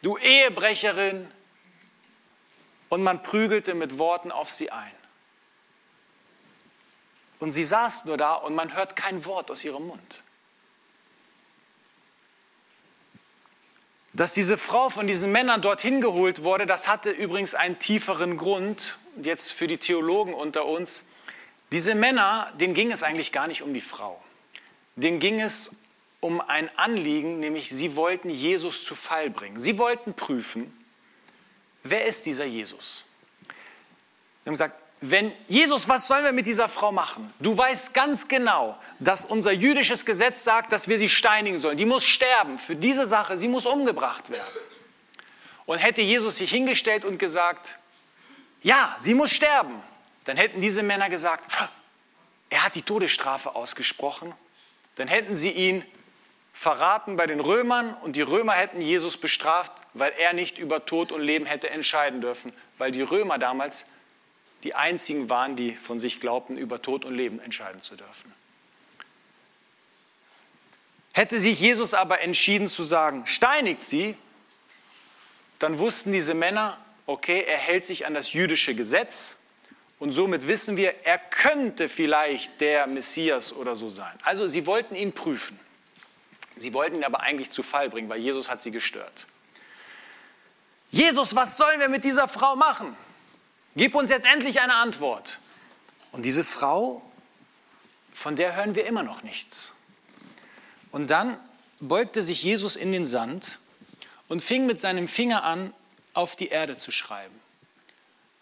du 0.01 0.17
Ehebrecherin. 0.17 1.27
Und 2.89 3.03
man 3.03 3.24
prügelte 3.24 3.74
mit 3.74 3.98
Worten 3.98 4.32
auf 4.32 4.50
sie 4.50 4.72
ein. 4.72 4.91
Und 7.39 7.51
sie 7.51 7.63
saß 7.63 8.06
nur 8.06 8.17
da 8.17 8.34
und 8.34 8.56
man 8.56 8.74
hört 8.75 8.96
kein 8.96 9.25
Wort 9.25 9.51
aus 9.51 9.63
ihrem 9.63 9.88
Mund. 9.88 10.24
Dass 14.13 14.34
diese 14.34 14.58
Frau 14.58 14.89
von 14.89 15.06
diesen 15.06 15.32
Männern 15.32 15.62
dorthin 15.62 16.01
geholt 16.01 16.41
wurde, 16.41 16.65
das 16.65 16.88
hatte 16.88 17.12
übrigens 17.12 17.53
einen 17.53 17.77
tieferen 17.77 18.38
Grund. 18.38 18.98
Und 19.15 19.25
jetzt 19.25 19.51
für 19.51 19.67
die 19.67 19.77
Theologen 19.77 20.34
unter 20.34 20.65
uns, 20.65 21.03
diese 21.72 21.94
Männer, 21.94 22.51
denen 22.60 22.74
ging 22.74 22.91
es 22.91 23.03
eigentlich 23.03 23.32
gar 23.32 23.48
nicht 23.48 23.62
um 23.62 23.74
die 23.74 23.82
Frau. 23.82 24.22
Denen 24.96 25.20
ging 25.20 25.39
es 25.39 25.75
um 26.20 26.41
ein 26.41 26.75
Anliegen, 26.77 27.39
nämlich 27.39 27.70
sie 27.70 27.96
wollten 27.96 28.29
Jesus 28.29 28.84
zu 28.84 28.96
Fall 28.96 29.29
bringen. 29.29 29.60
Sie 29.60 29.77
wollten 29.77 30.13
prüfen, 30.13 30.74
wer 31.89 32.06
ist 32.06 32.25
dieser 32.25 32.46
Jesus? 32.46 33.06
Sie 33.48 34.50
haben 34.50 34.53
gesagt, 34.53 34.77
wenn 35.00 35.32
Jesus, 35.48 35.88
was 35.88 36.08
sollen 36.08 36.24
wir 36.24 36.32
mit 36.32 36.48
dieser 36.48 36.67
Frau 36.67 36.91
machen? 36.91 37.32
Du 37.39 37.56
weißt 37.56 37.94
ganz 37.94 38.27
genau, 38.27 38.77
dass 39.00 39.25
unser 39.25 39.51
jüdisches 39.51 40.06
Gesetz 40.06 40.44
sagt, 40.44 40.72
dass 40.72 40.88
wir 40.88 40.98
sie 40.98 41.10
steinigen 41.10 41.60
sollen. 41.60 41.77
Die 41.77 41.86
muss 41.86 42.03
sterben 42.03 42.58
für 42.58 42.75
diese 42.75 43.06
Sache, 43.06 43.38
sie 43.38 43.48
muss 43.48 43.65
umgebracht 43.67 44.32
werden. 44.32 44.48
Und 45.67 45.77
hätte 45.77 46.01
Jesus 46.01 46.38
sich 46.38 46.50
hingestellt 46.50 47.06
und 47.06 47.20
gesagt, 47.20 47.77
ja, 48.63 48.96
sie 48.98 49.13
muss 49.13 49.32
sterben, 49.32 49.84
dann 50.24 50.38
hätten 50.38 50.62
diese 50.62 50.82
Männer 50.82 51.10
gesagt, 51.10 51.44
er 52.50 52.65
hat 52.65 52.75
die 52.75 52.82
Todesstrafe 52.82 53.53
ausgesprochen, 53.53 54.34
dann 54.96 55.08
hätten 55.08 55.36
sie 55.36 55.51
ihn 55.51 55.86
verraten 56.57 57.17
bei 57.17 57.27
den 57.27 57.39
Römern 57.39 57.93
und 58.01 58.15
die 58.15 58.23
Römer 58.23 58.53
hätten 58.53 58.81
Jesus 58.81 59.15
bestraft, 59.15 59.71
weil 59.93 60.11
er 60.17 60.33
nicht 60.33 60.57
über 60.57 60.87
Tod 60.87 61.11
und 61.11 61.21
Leben 61.21 61.45
hätte 61.45 61.69
entscheiden 61.69 62.19
dürfen, 62.19 62.51
weil 62.79 62.91
die 62.91 63.03
Römer 63.03 63.37
damals 63.37 63.85
die 64.63 64.73
einzigen 64.73 65.29
waren, 65.29 65.55
die 65.55 65.75
von 65.75 65.99
sich 65.99 66.19
glaubten, 66.19 66.57
über 66.57 66.81
Tod 66.81 67.05
und 67.05 67.13
Leben 67.13 67.39
entscheiden 67.39 67.83
zu 67.83 67.95
dürfen. 67.95 68.33
Hätte 71.13 71.37
sich 71.37 71.59
Jesus 71.59 71.93
aber 71.93 72.21
entschieden 72.21 72.67
zu 72.67 72.81
sagen, 72.81 73.27
steinigt 73.27 73.83
sie, 73.83 74.15
dann 75.59 75.77
wussten 75.77 76.11
diese 76.11 76.33
Männer, 76.33 76.79
okay, 77.05 77.43
er 77.47 77.59
hält 77.59 77.85
sich 77.85 78.07
an 78.07 78.15
das 78.15 78.33
jüdische 78.33 78.73
Gesetz 78.73 79.35
und 79.99 80.11
somit 80.11 80.47
wissen 80.47 80.75
wir, 80.75 81.05
er 81.05 81.19
könnte 81.19 81.87
vielleicht 81.87 82.61
der 82.61 82.87
Messias 82.87 83.53
oder 83.53 83.75
so 83.75 83.89
sein. 83.89 84.17
Also 84.23 84.47
sie 84.47 84.65
wollten 84.65 84.95
ihn 84.95 85.13
prüfen. 85.13 85.59
Sie 86.56 86.74
wollten 86.74 86.98
ihn 86.98 87.03
aber 87.03 87.22
eigentlich 87.22 87.51
zu 87.51 87.63
Fall 87.63 87.89
bringen, 87.89 88.10
weil 88.10 88.20
Jesus 88.20 88.50
hat 88.50 88.62
sie 88.62 88.72
gestört. 88.72 89.27
Jesus, 90.89 91.36
was 91.36 91.58
sollen 91.58 91.79
wir 91.79 91.89
mit 91.89 92.03
dieser 92.03 92.27
Frau 92.27 92.56
machen? 92.56 92.96
Gib 93.75 93.94
uns 93.94 94.10
jetzt 94.10 94.25
endlich 94.25 94.62
eine 94.62 94.75
Antwort. 94.75 95.39
Und 96.12 96.25
diese 96.25 96.44
Frau, 96.44 97.01
von 98.13 98.36
der 98.36 98.56
hören 98.56 98.74
wir 98.75 98.86
immer 98.86 99.03
noch 99.03 99.22
nichts. 99.22 99.74
Und 100.91 101.12
dann 101.12 101.39
beugte 101.79 102.22
sich 102.22 102.41
Jesus 102.41 102.75
in 102.75 102.91
den 102.91 103.06
Sand 103.06 103.60
und 104.27 104.41
fing 104.41 104.65
mit 104.65 104.79
seinem 104.79 105.08
Finger 105.08 105.44
an, 105.44 105.74
auf 106.13 106.36
die 106.36 106.48
Erde 106.48 106.75
zu 106.75 106.91
schreiben. 106.91 107.39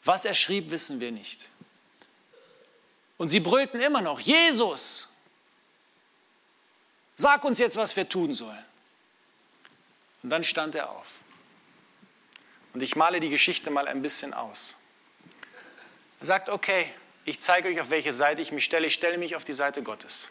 Was 0.05 0.23
er 0.23 0.33
schrieb, 0.33 0.71
wissen 0.71 1.01
wir 1.01 1.11
nicht. 1.11 1.49
Und 3.17 3.29
sie 3.29 3.39
brüllten 3.39 3.81
immer 3.81 4.01
noch, 4.01 4.19
Jesus, 4.19 5.09
sag 7.15 7.43
uns 7.43 7.59
jetzt, 7.59 7.77
was 7.77 7.95
wir 7.95 8.07
tun 8.07 8.33
sollen. 8.33 8.65
Und 10.23 10.29
dann 10.29 10.43
stand 10.43 10.75
er 10.75 10.89
auf. 10.89 11.07
Und 12.73 12.81
ich 12.81 12.95
male 12.95 13.19
die 13.19 13.29
Geschichte 13.29 13.69
mal 13.69 13.87
ein 13.87 14.01
bisschen 14.01 14.33
aus. 14.33 14.75
Er 16.19 16.25
sagt, 16.25 16.49
okay, 16.49 16.91
ich 17.23 17.39
zeige 17.39 17.69
euch, 17.69 17.79
auf 17.79 17.89
welche 17.89 18.13
Seite 18.13 18.41
ich 18.41 18.51
mich 18.51 18.65
stelle. 18.65 18.87
Ich 18.87 18.93
stelle 18.93 19.17
mich 19.17 19.35
auf 19.35 19.43
die 19.43 19.53
Seite 19.53 19.81
Gottes. 19.81 20.29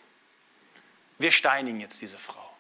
Wir 1.19 1.33
steinigen 1.33 1.81
jetzt 1.81 2.03
diese 2.03 2.19
Frau. 2.19 2.55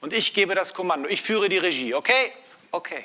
Und 0.00 0.12
ich 0.12 0.34
gebe 0.34 0.54
das 0.54 0.74
Kommando. 0.74 1.08
Ich 1.08 1.22
führe 1.22 1.48
die 1.48 1.58
Regie. 1.58 1.94
Okay? 1.94 2.32
Okay. 2.70 3.04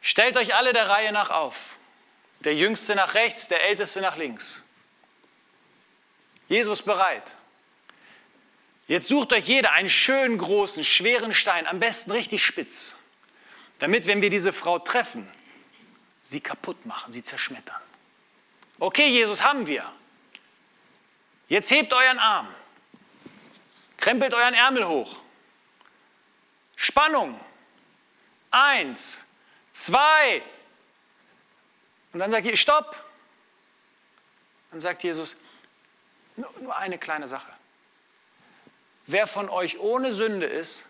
Stellt 0.00 0.36
euch 0.36 0.54
alle 0.54 0.72
der 0.72 0.88
Reihe 0.88 1.12
nach 1.12 1.30
auf. 1.30 1.76
Der 2.40 2.54
Jüngste 2.54 2.94
nach 2.94 3.14
rechts, 3.14 3.48
der 3.48 3.64
Älteste 3.64 4.00
nach 4.00 4.16
links. 4.16 4.62
Jesus 6.48 6.82
bereit. 6.82 7.36
Jetzt 8.86 9.08
sucht 9.08 9.32
euch 9.32 9.46
jeder 9.46 9.72
einen 9.72 9.88
schönen, 9.88 10.36
großen, 10.36 10.84
schweren 10.84 11.32
Stein, 11.32 11.66
am 11.66 11.80
besten 11.80 12.10
richtig 12.10 12.44
spitz, 12.44 12.96
damit, 13.78 14.06
wenn 14.06 14.20
wir 14.20 14.30
diese 14.30 14.52
Frau 14.52 14.78
treffen, 14.78 15.28
sie 16.20 16.40
kaputt 16.40 16.84
machen, 16.84 17.10
sie 17.12 17.22
zerschmettern. 17.22 17.80
Okay, 18.78 19.08
Jesus, 19.08 19.42
haben 19.42 19.66
wir. 19.66 19.90
Jetzt 21.48 21.70
hebt 21.70 21.92
euren 21.92 22.18
Arm, 22.18 22.48
krempelt 23.96 24.34
euren 24.34 24.54
Ärmel 24.54 24.86
hoch. 24.86 25.18
Spannung. 26.76 27.40
Eins, 28.50 29.24
zwei. 29.72 30.42
Und 32.12 32.20
dann 32.20 32.30
sagt 32.30 32.44
ihr, 32.46 32.56
stopp. 32.56 33.02
Dann 34.70 34.80
sagt 34.80 35.02
Jesus, 35.02 35.36
nur 36.36 36.76
eine 36.76 36.98
kleine 36.98 37.26
Sache. 37.26 37.50
Wer 39.06 39.26
von 39.26 39.48
euch 39.48 39.78
ohne 39.78 40.12
Sünde 40.12 40.46
ist, 40.46 40.86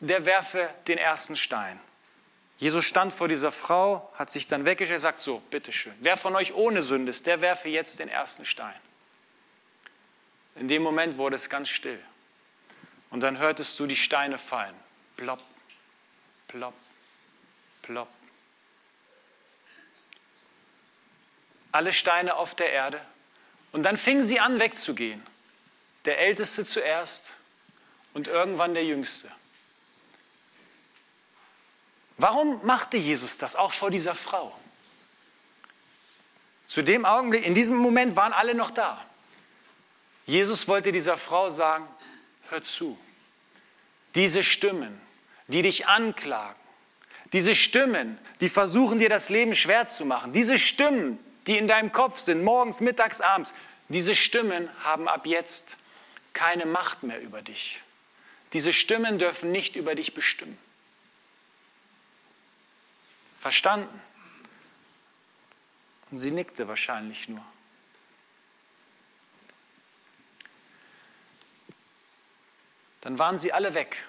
der 0.00 0.24
werfe 0.24 0.70
den 0.86 0.98
ersten 0.98 1.36
Stein. 1.36 1.80
Jesus 2.58 2.84
stand 2.84 3.12
vor 3.12 3.28
dieser 3.28 3.52
Frau, 3.52 4.10
hat 4.14 4.30
sich 4.30 4.46
dann 4.46 4.64
weggestellt 4.64 4.98
und 4.98 5.02
sagt 5.02 5.20
so, 5.20 5.40
bitteschön, 5.50 5.94
wer 6.00 6.16
von 6.16 6.34
euch 6.34 6.54
ohne 6.54 6.80
Sünde 6.82 7.10
ist, 7.10 7.26
der 7.26 7.42
werfe 7.42 7.68
jetzt 7.68 7.98
den 7.98 8.08
ersten 8.08 8.46
Stein. 8.46 8.74
In 10.54 10.68
dem 10.68 10.82
Moment 10.82 11.18
wurde 11.18 11.36
es 11.36 11.50
ganz 11.50 11.68
still. 11.68 12.00
Und 13.10 13.20
dann 13.20 13.38
hörtest 13.38 13.78
du 13.78 13.86
die 13.86 13.96
Steine 13.96 14.38
fallen. 14.38 14.74
Plopp, 15.16 15.42
plopp, 16.48 16.74
plopp. 17.82 18.08
Alle 21.72 21.92
Steine 21.92 22.36
auf 22.36 22.54
der 22.54 22.72
Erde. 22.72 23.00
Und 23.72 23.82
dann 23.82 23.98
fingen 23.98 24.22
sie 24.22 24.40
an 24.40 24.58
wegzugehen. 24.58 25.22
Der 26.06 26.18
Älteste 26.18 26.64
zuerst 26.64 27.36
und 28.14 28.28
irgendwann 28.28 28.74
der 28.74 28.84
Jüngste. 28.84 29.30
Warum 32.18 32.64
machte 32.64 32.96
Jesus 32.96 33.36
das 33.36 33.56
auch 33.56 33.72
vor 33.72 33.90
dieser 33.90 34.14
Frau? 34.14 34.56
Zu 36.66 36.82
dem 36.82 37.04
Augenblick, 37.04 37.44
in 37.44 37.54
diesem 37.54 37.76
Moment 37.76 38.16
waren 38.16 38.32
alle 38.32 38.54
noch 38.54 38.70
da. 38.70 39.04
Jesus 40.26 40.66
wollte 40.66 40.90
dieser 40.92 41.16
Frau 41.16 41.48
sagen, 41.48 41.86
hör 42.50 42.62
zu, 42.62 42.98
diese 44.14 44.42
Stimmen, 44.42 45.00
die 45.46 45.62
dich 45.62 45.86
anklagen, 45.86 46.58
diese 47.32 47.54
Stimmen, 47.54 48.18
die 48.40 48.48
versuchen 48.48 48.98
dir 48.98 49.08
das 49.08 49.28
Leben 49.28 49.54
schwer 49.54 49.86
zu 49.86 50.04
machen, 50.04 50.32
diese 50.32 50.58
Stimmen, 50.58 51.18
die 51.46 51.58
in 51.58 51.68
deinem 51.68 51.92
Kopf 51.92 52.18
sind, 52.18 52.42
morgens, 52.42 52.80
mittags, 52.80 53.20
abends, 53.20 53.54
diese 53.88 54.16
Stimmen 54.16 54.68
haben 54.82 55.06
ab 55.08 55.26
jetzt 55.26 55.76
keine 56.36 56.66
Macht 56.66 57.02
mehr 57.02 57.20
über 57.20 57.40
dich. 57.40 57.82
Diese 58.52 58.74
Stimmen 58.74 59.18
dürfen 59.18 59.50
nicht 59.50 59.74
über 59.74 59.94
dich 59.94 60.12
bestimmen. 60.12 60.58
Verstanden? 63.38 64.00
Und 66.10 66.18
sie 66.18 66.30
nickte 66.30 66.68
wahrscheinlich 66.68 67.28
nur. 67.28 67.44
Dann 73.00 73.18
waren 73.18 73.38
sie 73.38 73.52
alle 73.52 73.72
weg. 73.72 74.04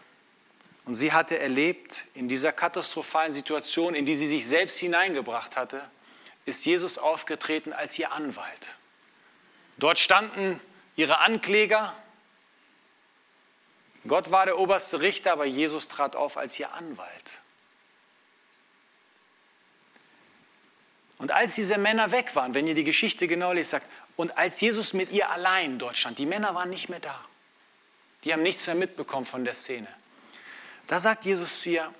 Und 0.86 0.96
sie 0.96 1.14
hatte 1.14 1.40
erlebt, 1.40 2.06
in 2.14 2.28
dieser 2.28 2.52
katastrophalen 2.52 3.32
Situation, 3.32 3.96
in 3.96 4.06
die 4.06 4.16
sie 4.16 4.28
sich 4.28 4.46
selbst 4.46 4.80
hineingebracht 4.80 5.56
hatte, 5.56 5.90
ist 6.46 6.66
Jesus 6.66 6.98
aufgetreten 6.98 7.74
als 7.74 7.98
ihr 7.98 8.12
Anwalt. 8.12 8.78
Dort 9.78 10.00
standen 10.00 10.60
ihre 10.96 11.20
Ankläger. 11.20 11.94
Gott 14.08 14.32
war 14.32 14.46
der 14.46 14.58
oberste 14.58 15.02
Richter, 15.02 15.34
aber 15.34 15.46
Jesus 15.46 15.88
trat 15.88 16.16
auf 16.16 16.38
als 16.38 16.60
ihr 16.60 16.72
Anwalt. 16.74 17.42
Und 21.18 21.32
als 21.32 21.56
diese 21.56 21.78
Männer 21.78 22.12
weg 22.12 22.36
waren, 22.36 22.54
wenn 22.54 22.68
ihr 22.68 22.76
die 22.76 22.84
Geschichte 22.84 23.28
genau 23.28 23.52
lest, 23.54 23.72
sagt, 23.72 23.88
und 24.16 24.38
als 24.38 24.62
Jesus 24.62 24.94
mit 24.94 25.12
ihr 25.12 25.30
allein 25.30 25.80
dort 25.80 25.98
stand, 25.98 26.18
die 26.20 26.26
Männer 26.26 26.54
waren 26.56 26.70
nicht 26.70 26.90
mehr 26.90 27.00
da. 27.00 27.24
Die 28.24 28.34
haben 28.34 28.44
nichts 28.44 28.66
mehr 28.66 28.76
mitbekommen 28.76 29.26
von 29.26 29.44
der 29.44 29.54
Szene. 29.54 29.88
Da 30.88 31.00
sagt 31.00 31.26
Jesus 31.26 31.62
zu 31.62 31.70
ihr, 31.70 31.94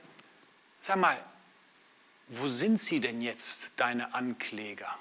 sag 0.82 0.98
mal, 0.98 1.22
wo 2.28 2.48
sind 2.48 2.82
sie 2.82 3.00
denn 3.00 3.22
jetzt, 3.22 3.72
deine 3.78 4.14
Ankläger? 4.14 4.98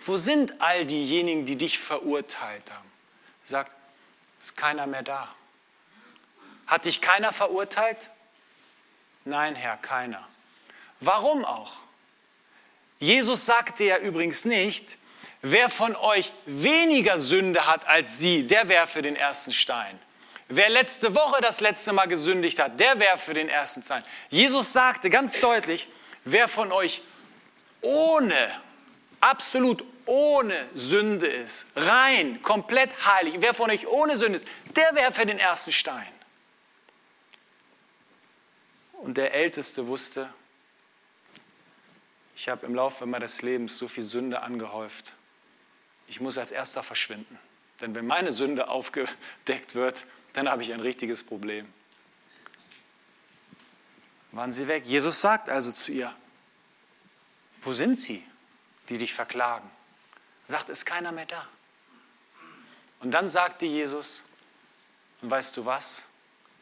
Wo 0.00 0.16
sind 0.16 0.60
all 0.60 0.86
diejenigen, 0.86 1.46
die 1.46 1.56
dich 1.56 1.78
verurteilt 1.78 2.70
haben? 2.70 2.90
Sagt, 3.46 3.72
ist 4.38 4.56
keiner 4.56 4.86
mehr 4.86 5.02
da. 5.02 5.28
Hat 6.66 6.84
dich 6.84 7.00
keiner 7.00 7.32
verurteilt? 7.32 8.10
Nein, 9.24 9.54
Herr, 9.54 9.76
keiner. 9.76 10.26
Warum 11.00 11.44
auch? 11.44 11.72
Jesus 12.98 13.46
sagte 13.46 13.84
ja 13.84 13.98
übrigens 13.98 14.44
nicht, 14.44 14.98
wer 15.42 15.68
von 15.68 15.94
euch 15.96 16.32
weniger 16.46 17.18
Sünde 17.18 17.66
hat 17.66 17.86
als 17.86 18.18
sie, 18.18 18.46
der 18.46 18.68
werfe 18.68 19.02
den 19.02 19.16
ersten 19.16 19.52
Stein. 19.52 19.98
Wer 20.48 20.68
letzte 20.68 21.14
Woche 21.14 21.40
das 21.42 21.60
letzte 21.60 21.92
Mal 21.92 22.06
gesündigt 22.06 22.58
hat, 22.60 22.78
der 22.78 23.00
werfe 23.00 23.34
den 23.34 23.48
ersten 23.48 23.82
Stein. 23.82 24.04
Jesus 24.30 24.72
sagte 24.72 25.10
ganz 25.10 25.38
deutlich, 25.40 25.88
wer 26.24 26.48
von 26.48 26.70
euch 26.70 27.02
ohne, 27.80 28.50
absolut 29.20 29.84
ohne 30.06 30.68
Sünde 30.74 31.26
ist, 31.26 31.66
rein, 31.76 32.40
komplett 32.42 33.04
heilig, 33.04 33.36
wer 33.40 33.54
von 33.54 33.70
euch 33.70 33.86
ohne 33.86 34.16
Sünde 34.16 34.36
ist, 34.36 34.48
der 34.74 34.94
werfe 34.94 35.26
den 35.26 35.38
ersten 35.38 35.72
Stein. 35.72 36.12
Und 38.92 39.16
der 39.16 39.34
Älteste 39.34 39.86
wusste, 39.86 40.32
ich 42.34 42.48
habe 42.48 42.66
im 42.66 42.74
Laufe 42.74 43.06
meines 43.06 43.42
Lebens 43.42 43.78
so 43.78 43.88
viel 43.88 44.02
Sünde 44.02 44.42
angehäuft. 44.42 45.14
Ich 46.06 46.20
muss 46.20 46.38
als 46.38 46.52
erster 46.52 46.82
verschwinden. 46.82 47.38
Denn 47.80 47.94
wenn 47.94 48.06
meine 48.06 48.32
Sünde 48.32 48.68
aufgedeckt 48.68 49.74
wird, 49.74 50.04
dann 50.32 50.48
habe 50.48 50.62
ich 50.62 50.72
ein 50.72 50.80
richtiges 50.80 51.24
Problem. 51.24 51.66
Waren 54.32 54.52
sie 54.52 54.68
weg? 54.68 54.84
Jesus 54.86 55.20
sagt 55.20 55.48
also 55.48 55.72
zu 55.72 55.92
ihr, 55.92 56.14
wo 57.62 57.72
sind 57.72 57.98
sie, 57.98 58.22
die 58.88 58.98
dich 58.98 59.14
verklagen? 59.14 59.70
Sagt, 60.48 60.70
ist 60.70 60.84
keiner 60.86 61.12
mehr 61.12 61.26
da. 61.26 61.46
Und 63.00 63.10
dann 63.10 63.28
sagte 63.28 63.66
Jesus, 63.66 64.22
und 65.22 65.30
weißt 65.30 65.56
du 65.56 65.64
was? 65.64 66.06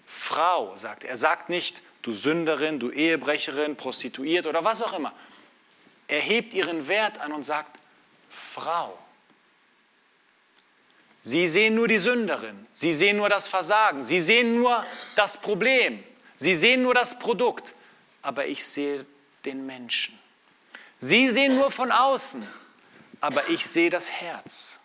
Frau, 0.07 0.77
sagt 0.77 1.05
er. 1.05 1.11
Er 1.11 1.17
sagt 1.17 1.49
nicht, 1.49 1.83
du 2.03 2.13
Sünderin, 2.13 2.79
du 2.79 2.91
Ehebrecherin, 2.91 3.77
Prostituiert 3.77 4.47
oder 4.47 4.65
was 4.65 4.83
auch 4.83 4.93
immer. 4.93 5.13
Er 6.09 6.21
hebt 6.21 6.55
ihren 6.55 6.89
Wert 6.89 7.19
an 7.19 7.33
und 7.33 7.45
sagt, 7.45 7.79
Frau. 8.31 8.99
Sie 11.23 11.47
sehen 11.47 11.75
nur 11.75 11.89
die 11.89 11.99
Sünderin, 11.99 12.67
sie 12.75 12.93
sehen 12.93 13.17
nur 13.17 13.31
das 13.31 13.49
Versagen, 13.49 14.03
sie 14.03 14.21
sehen 14.21 14.59
nur 14.59 14.85
das 15.17 15.41
Problem, 15.41 16.05
sie 16.37 16.53
sehen 16.53 16.83
nur 16.83 16.93
das 16.93 17.19
Produkt, 17.19 17.73
aber 18.21 18.47
ich 18.47 18.63
sehe 18.63 19.07
den 19.47 19.65
Menschen. 19.65 20.19
Sie 20.99 21.31
sehen 21.31 21.57
nur 21.57 21.71
von 21.71 21.91
außen, 21.91 22.47
aber 23.25 23.49
ich 23.49 23.65
sehe 23.65 23.89
das 23.89 24.11
Herz. 24.11 24.81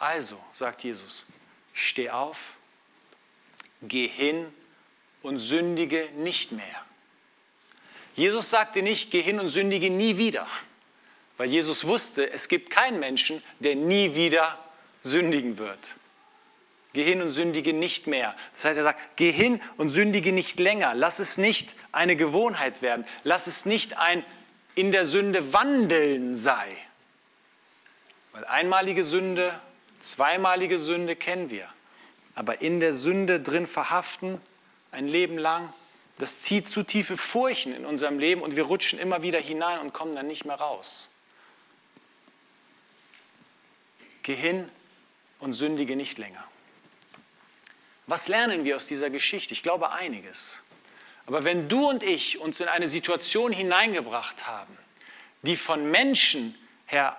Also, 0.00 0.36
sagt 0.52 0.82
Jesus, 0.82 1.24
steh 1.72 2.10
auf, 2.10 2.56
geh 3.80 4.08
hin 4.08 4.52
und 5.22 5.38
sündige 5.38 6.08
nicht 6.16 6.50
mehr. 6.50 6.84
Jesus 8.16 8.50
sagte 8.50 8.82
nicht, 8.82 9.12
geh 9.12 9.22
hin 9.22 9.38
und 9.38 9.46
sündige 9.46 9.88
nie 9.88 10.16
wieder, 10.16 10.48
weil 11.36 11.48
Jesus 11.48 11.86
wusste, 11.86 12.28
es 12.32 12.48
gibt 12.48 12.70
keinen 12.70 12.98
Menschen, 12.98 13.40
der 13.60 13.76
nie 13.76 14.16
wieder 14.16 14.58
sündigen 15.00 15.58
wird. 15.58 15.94
Geh 16.92 17.04
hin 17.04 17.22
und 17.22 17.30
sündige 17.30 17.72
nicht 17.72 18.08
mehr. 18.08 18.34
Das 18.54 18.64
heißt, 18.64 18.78
er 18.78 18.82
sagt, 18.82 19.14
geh 19.14 19.30
hin 19.30 19.62
und 19.76 19.90
sündige 19.90 20.32
nicht 20.32 20.58
länger. 20.58 20.96
Lass 20.96 21.20
es 21.20 21.38
nicht 21.38 21.76
eine 21.92 22.16
Gewohnheit 22.16 22.82
werden. 22.82 23.06
Lass 23.22 23.46
es 23.46 23.64
nicht 23.64 23.96
ein 23.96 24.24
in 24.74 24.92
der 24.92 25.04
Sünde 25.04 25.52
wandeln 25.52 26.36
sei. 26.36 26.76
Weil 28.32 28.44
einmalige 28.44 29.04
Sünde, 29.04 29.58
zweimalige 30.00 30.78
Sünde 30.78 31.16
kennen 31.16 31.50
wir. 31.50 31.68
Aber 32.34 32.60
in 32.60 32.80
der 32.80 32.92
Sünde 32.92 33.40
drin 33.40 33.66
verhaften, 33.66 34.40
ein 34.92 35.08
Leben 35.08 35.38
lang, 35.38 35.72
das 36.18 36.38
zieht 36.38 36.68
zu 36.68 36.82
tiefe 36.82 37.16
Furchen 37.16 37.74
in 37.74 37.86
unserem 37.86 38.18
Leben 38.18 38.42
und 38.42 38.56
wir 38.56 38.64
rutschen 38.64 38.98
immer 38.98 39.22
wieder 39.22 39.38
hinein 39.38 39.78
und 39.80 39.92
kommen 39.92 40.14
dann 40.14 40.26
nicht 40.26 40.44
mehr 40.44 40.56
raus. 40.56 41.10
Geh 44.22 44.34
hin 44.34 44.68
und 45.38 45.52
sündige 45.52 45.96
nicht 45.96 46.18
länger. 46.18 46.44
Was 48.06 48.28
lernen 48.28 48.64
wir 48.64 48.76
aus 48.76 48.86
dieser 48.86 49.08
Geschichte? 49.08 49.54
Ich 49.54 49.62
glaube 49.62 49.92
einiges. 49.92 50.62
Aber 51.30 51.44
wenn 51.44 51.68
du 51.68 51.88
und 51.88 52.02
ich 52.02 52.40
uns 52.40 52.58
in 52.58 52.66
eine 52.66 52.88
Situation 52.88 53.52
hineingebracht 53.52 54.48
haben, 54.48 54.76
die 55.42 55.56
von 55.56 55.88
Menschen 55.88 56.58
her 56.86 57.16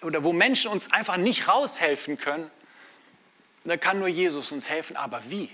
oder 0.00 0.24
wo 0.24 0.32
Menschen 0.32 0.70
uns 0.70 0.90
einfach 0.90 1.18
nicht 1.18 1.46
raushelfen 1.46 2.16
können, 2.16 2.50
dann 3.64 3.78
kann 3.78 3.98
nur 3.98 4.08
Jesus 4.08 4.50
uns 4.50 4.70
helfen. 4.70 4.96
Aber 4.96 5.30
wie? 5.30 5.50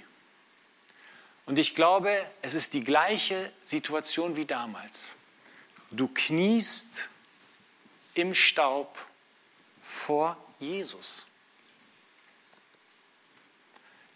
Und 1.45 1.59
ich 1.59 1.75
glaube, 1.75 2.25
es 2.43 2.55
ist 2.55 2.75
die 2.75 2.85
gleiche 2.85 3.51
Situation 3.65 4.37
wie 4.37 4.47
damals. 4.47 5.17
Du 5.91 6.07
kniest 6.15 7.09
im 8.15 8.35
Staub 8.37 8.97
vor 9.83 10.37
Jesus. 10.61 11.27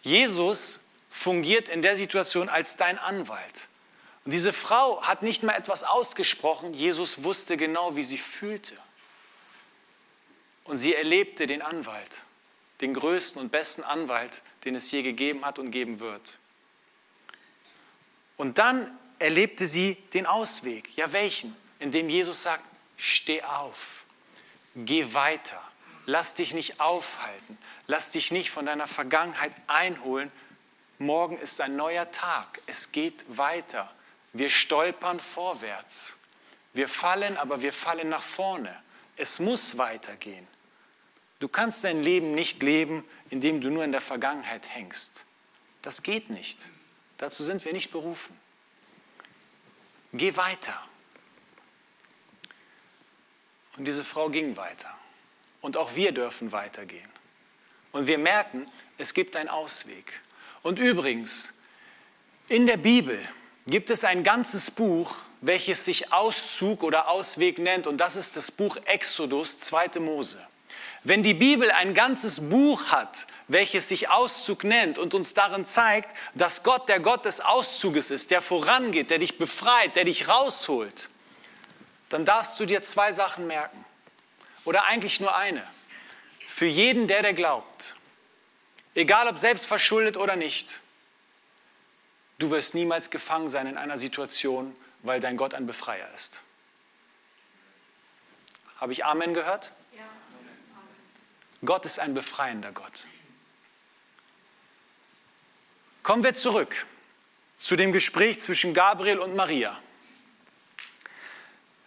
Jesus 0.01 0.79
fungiert 1.17 1.67
in 1.67 1.81
der 1.81 1.95
Situation 1.95 2.47
als 2.47 2.77
dein 2.77 2.99
Anwalt. 2.99 3.67
Und 4.23 4.31
diese 4.31 4.53
Frau 4.53 5.01
hat 5.01 5.23
nicht 5.23 5.41
mal 5.41 5.53
etwas 5.53 5.83
ausgesprochen, 5.83 6.73
Jesus 6.73 7.23
wusste 7.23 7.57
genau, 7.57 7.95
wie 7.95 8.03
sie 8.03 8.17
fühlte. 8.17 8.77
Und 10.63 10.77
sie 10.77 10.93
erlebte 10.93 11.47
den 11.47 11.61
Anwalt, 11.61 12.23
den 12.81 12.93
größten 12.93 13.41
und 13.41 13.51
besten 13.51 13.83
Anwalt, 13.83 14.41
den 14.65 14.75
es 14.75 14.91
je 14.91 15.01
gegeben 15.01 15.43
hat 15.45 15.59
und 15.59 15.71
geben 15.71 15.99
wird. 15.99 16.37
Und 18.35 18.59
dann 18.59 18.95
erlebte 19.17 19.65
sie 19.65 19.95
den 20.13 20.27
Ausweg. 20.27 20.95
Ja, 20.95 21.13
welchen? 21.13 21.55
Indem 21.79 22.09
Jesus 22.09 22.43
sagt, 22.43 22.63
steh 22.97 23.41
auf, 23.41 24.03
geh 24.75 25.13
weiter, 25.13 25.61
lass 26.05 26.35
dich 26.35 26.53
nicht 26.53 26.79
aufhalten, 26.79 27.57
lass 27.87 28.11
dich 28.11 28.29
nicht 28.31 28.51
von 28.51 28.65
deiner 28.65 28.87
Vergangenheit 28.87 29.53
einholen. 29.65 30.31
Morgen 30.99 31.37
ist 31.37 31.61
ein 31.61 31.75
neuer 31.75 32.09
Tag, 32.11 32.61
es 32.65 32.91
geht 32.91 33.25
weiter. 33.27 33.91
Wir 34.33 34.49
stolpern 34.49 35.19
vorwärts. 35.19 36.17
Wir 36.73 36.87
fallen, 36.87 37.37
aber 37.37 37.61
wir 37.61 37.73
fallen 37.73 38.09
nach 38.09 38.23
vorne. 38.23 38.75
Es 39.15 39.39
muss 39.39 39.77
weitergehen. 39.77 40.47
Du 41.39 41.47
kannst 41.47 41.83
dein 41.83 42.01
Leben 42.01 42.33
nicht 42.33 42.63
leben, 42.63 43.07
indem 43.29 43.61
du 43.61 43.69
nur 43.69 43.83
in 43.83 43.91
der 43.91 44.01
Vergangenheit 44.01 44.69
hängst. 44.69 45.25
Das 45.81 46.01
geht 46.01 46.29
nicht. 46.29 46.69
Dazu 47.17 47.43
sind 47.43 47.63
wir 47.63 47.73
nicht 47.73 47.91
berufen. 47.91 48.37
Geh 50.13 50.35
weiter. 50.35 50.83
Und 53.77 53.85
diese 53.85 54.03
Frau 54.03 54.29
ging 54.29 54.57
weiter. 54.57 54.95
Und 55.61 55.77
auch 55.77 55.95
wir 55.95 56.11
dürfen 56.11 56.51
weitergehen. 56.51 57.09
Und 57.91 58.07
wir 58.07 58.17
merken, 58.17 58.69
es 58.97 59.13
gibt 59.13 59.35
einen 59.35 59.49
Ausweg. 59.49 60.21
Und 60.67 60.79
übrigens, 60.79 61.53
in 62.49 62.65
der 62.65 62.75
Bibel 62.75 63.17
gibt 63.67 63.89
es 63.89 64.03
ein 64.03 64.25
ganzes 64.25 64.69
Buch, 64.69 65.15
welches 65.39 65.85
sich 65.85 66.11
Auszug 66.11 66.83
oder 66.83 67.07
Ausweg 67.07 67.57
nennt. 67.57 67.87
Und 67.87 67.99
das 67.99 68.17
ist 68.17 68.35
das 68.35 68.51
Buch 68.51 68.75
Exodus, 68.83 69.59
2. 69.59 70.01
Mose. 70.01 70.45
Wenn 71.05 71.23
die 71.23 71.35
Bibel 71.35 71.71
ein 71.71 71.93
ganzes 71.93 72.49
Buch 72.49 72.87
hat, 72.87 73.27
welches 73.47 73.87
sich 73.87 74.09
Auszug 74.09 74.65
nennt 74.65 74.99
und 74.99 75.13
uns 75.13 75.33
darin 75.33 75.65
zeigt, 75.65 76.13
dass 76.35 76.63
Gott 76.63 76.89
der 76.89 76.99
Gott 76.99 77.23
des 77.23 77.39
Auszuges 77.39 78.11
ist, 78.11 78.29
der 78.31 78.41
vorangeht, 78.41 79.09
der 79.09 79.19
dich 79.19 79.37
befreit, 79.37 79.95
der 79.95 80.03
dich 80.03 80.27
rausholt, 80.27 81.07
dann 82.09 82.25
darfst 82.25 82.59
du 82.59 82.65
dir 82.65 82.83
zwei 82.83 83.13
Sachen 83.13 83.47
merken. 83.47 83.85
Oder 84.65 84.83
eigentlich 84.83 85.21
nur 85.21 85.33
eine. 85.33 85.63
Für 86.45 86.65
jeden, 86.65 87.07
der 87.07 87.21
der 87.21 87.33
glaubt, 87.33 87.95
egal 88.97 89.27
ob 89.27 89.37
selbst 89.37 89.67
verschuldet 89.67 90.17
oder 90.17 90.35
nicht, 90.35 90.79
du 92.39 92.49
wirst 92.49 92.73
niemals 92.73 93.09
gefangen 93.09 93.49
sein 93.49 93.67
in 93.67 93.77
einer 93.77 93.97
Situation, 93.97 94.75
weil 95.03 95.19
dein 95.19 95.37
Gott 95.37 95.53
ein 95.53 95.67
Befreier 95.67 96.09
ist. 96.13 96.41
Habe 98.77 98.93
ich 98.93 99.05
Amen 99.05 99.33
gehört? 99.33 99.71
Ja. 99.95 100.03
Gott 101.63 101.85
ist 101.85 101.99
ein 101.99 102.13
befreiender 102.13 102.71
Gott. 102.71 103.05
Kommen 106.03 106.23
wir 106.23 106.33
zurück 106.33 106.85
zu 107.57 107.75
dem 107.75 107.91
Gespräch 107.91 108.39
zwischen 108.39 108.73
Gabriel 108.73 109.19
und 109.19 109.35
Maria. 109.35 109.77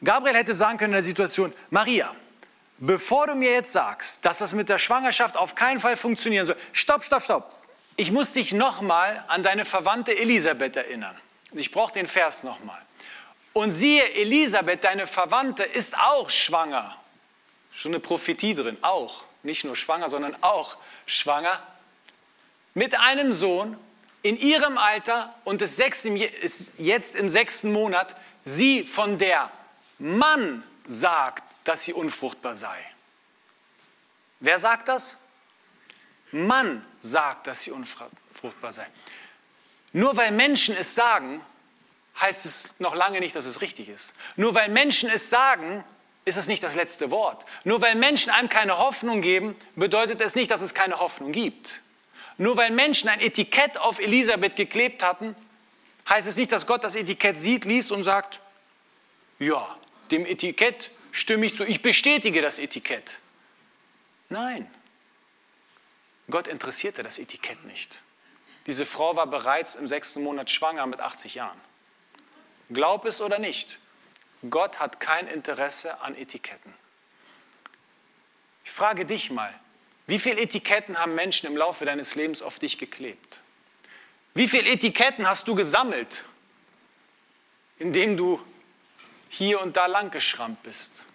Gabriel 0.02 0.36
hätte 0.36 0.54
sagen 0.54 0.78
können 0.78 0.92
in 0.92 0.96
der 0.96 1.02
Situation, 1.02 1.54
Maria, 1.70 2.14
bevor 2.80 3.28
du 3.28 3.34
mir 3.36 3.52
jetzt 3.52 3.72
sagst, 3.72 4.24
dass 4.24 4.38
das 4.38 4.54
mit 4.54 4.68
der 4.68 4.78
Schwangerschaft 4.78 5.36
auf 5.36 5.54
keinen 5.54 5.78
Fall 5.78 5.96
funktionieren 5.96 6.46
soll, 6.46 6.56
stopp, 6.72 7.04
stopp, 7.04 7.22
stopp. 7.22 7.54
Ich 7.96 8.10
muss 8.10 8.32
dich 8.32 8.52
nochmal 8.52 9.22
an 9.28 9.42
deine 9.42 9.64
Verwandte 9.64 10.16
Elisabeth 10.16 10.74
erinnern. 10.74 11.14
Ich 11.52 11.70
brauche 11.70 11.92
den 11.92 12.06
Vers 12.06 12.42
nochmal. 12.42 12.80
Und 13.52 13.72
siehe, 13.72 14.14
Elisabeth, 14.14 14.84
deine 14.84 15.06
Verwandte, 15.06 15.64
ist 15.64 15.98
auch 15.98 16.30
schwanger. 16.30 16.96
Schon 17.72 17.92
eine 17.92 18.00
Prophetie 18.00 18.54
drin, 18.54 18.78
auch. 18.80 19.24
Nicht 19.42 19.64
nur 19.64 19.76
schwanger, 19.76 20.08
sondern 20.08 20.42
auch 20.42 20.76
schwanger. 21.06 21.60
Mit 22.74 22.98
einem 22.98 23.32
Sohn 23.32 23.76
in 24.22 24.36
ihrem 24.38 24.78
Alter 24.78 25.34
und 25.44 25.60
ist 25.60 25.78
jetzt 26.78 27.16
im 27.16 27.28
sechsten 27.28 27.72
Monat, 27.72 28.14
sie 28.44 28.84
von 28.84 29.18
der 29.18 29.50
Mann 29.98 30.62
sagt, 30.86 31.42
dass 31.64 31.84
sie 31.84 31.92
unfruchtbar 31.92 32.54
sei. 32.54 32.78
Wer 34.40 34.58
sagt 34.58 34.88
das? 34.88 35.16
Mann 36.32 36.84
sagt, 37.00 37.46
dass 37.46 37.62
sie 37.62 37.70
unfruchtbar 37.70 38.72
sei. 38.72 38.86
Nur 39.92 40.16
weil 40.16 40.30
Menschen 40.30 40.76
es 40.76 40.94
sagen, 40.94 41.42
heißt 42.20 42.44
es 42.44 42.74
noch 42.78 42.94
lange 42.94 43.20
nicht, 43.20 43.34
dass 43.34 43.44
es 43.44 43.60
richtig 43.60 43.88
ist. 43.88 44.14
Nur 44.36 44.54
weil 44.54 44.68
Menschen 44.68 45.10
es 45.10 45.30
sagen, 45.30 45.84
ist 46.24 46.36
es 46.36 46.46
nicht 46.46 46.62
das 46.62 46.74
letzte 46.74 47.10
Wort. 47.10 47.44
Nur 47.64 47.80
weil 47.80 47.94
Menschen 47.94 48.30
einem 48.30 48.48
keine 48.48 48.78
Hoffnung 48.78 49.20
geben, 49.20 49.56
bedeutet 49.74 50.20
es 50.20 50.34
nicht, 50.34 50.50
dass 50.50 50.60
es 50.60 50.74
keine 50.74 51.00
Hoffnung 51.00 51.32
gibt. 51.32 51.80
Nur 52.38 52.56
weil 52.56 52.70
Menschen 52.70 53.08
ein 53.08 53.20
Etikett 53.20 53.78
auf 53.78 53.98
Elisabeth 53.98 54.56
geklebt 54.56 55.02
hatten, 55.02 55.34
heißt 56.08 56.28
es 56.28 56.36
nicht, 56.36 56.52
dass 56.52 56.66
Gott 56.66 56.84
das 56.84 56.94
Etikett 56.94 57.38
sieht, 57.38 57.64
liest 57.64 57.92
und 57.92 58.02
sagt, 58.02 58.40
ja, 59.38 59.76
dem 60.10 60.26
Etikett 60.26 60.90
stimme 61.12 61.46
ich 61.46 61.56
zu, 61.56 61.64
ich 61.64 61.82
bestätige 61.82 62.42
das 62.42 62.58
Etikett. 62.58 63.18
Nein, 64.28 64.70
Gott 66.28 66.46
interessierte 66.46 67.02
das 67.02 67.18
Etikett 67.18 67.64
nicht. 67.64 68.00
Diese 68.66 68.86
Frau 68.86 69.16
war 69.16 69.26
bereits 69.26 69.74
im 69.74 69.88
sechsten 69.88 70.22
Monat 70.22 70.50
schwanger 70.50 70.86
mit 70.86 71.00
80 71.00 71.34
Jahren. 71.34 71.60
Glaub 72.70 73.04
es 73.04 73.20
oder 73.20 73.38
nicht, 73.38 73.78
Gott 74.48 74.78
hat 74.78 75.00
kein 75.00 75.26
Interesse 75.26 76.00
an 76.00 76.14
Etiketten. 76.14 76.72
Ich 78.64 78.70
frage 78.70 79.04
dich 79.04 79.30
mal, 79.30 79.52
Wie 80.10 80.18
viele 80.18 80.40
Etiketten 80.40 80.98
haben 80.98 81.14
Menschen 81.14 81.46
im 81.46 81.56
Laufe 81.56 81.84
deines 81.84 82.16
Lebens 82.16 82.42
auf 82.42 82.58
dich 82.58 82.78
geklebt? 82.78 83.38
Wie 84.34 84.48
viele 84.48 84.68
Etiketten 84.68 85.28
hast 85.28 85.46
du 85.46 85.54
gesammelt, 85.54 86.24
indem 87.78 88.16
du 88.16 88.40
hier 89.30 89.62
und 89.62 89.76
da 89.76 89.86
langgeschrammt 89.86 90.62
bist? 90.62 91.06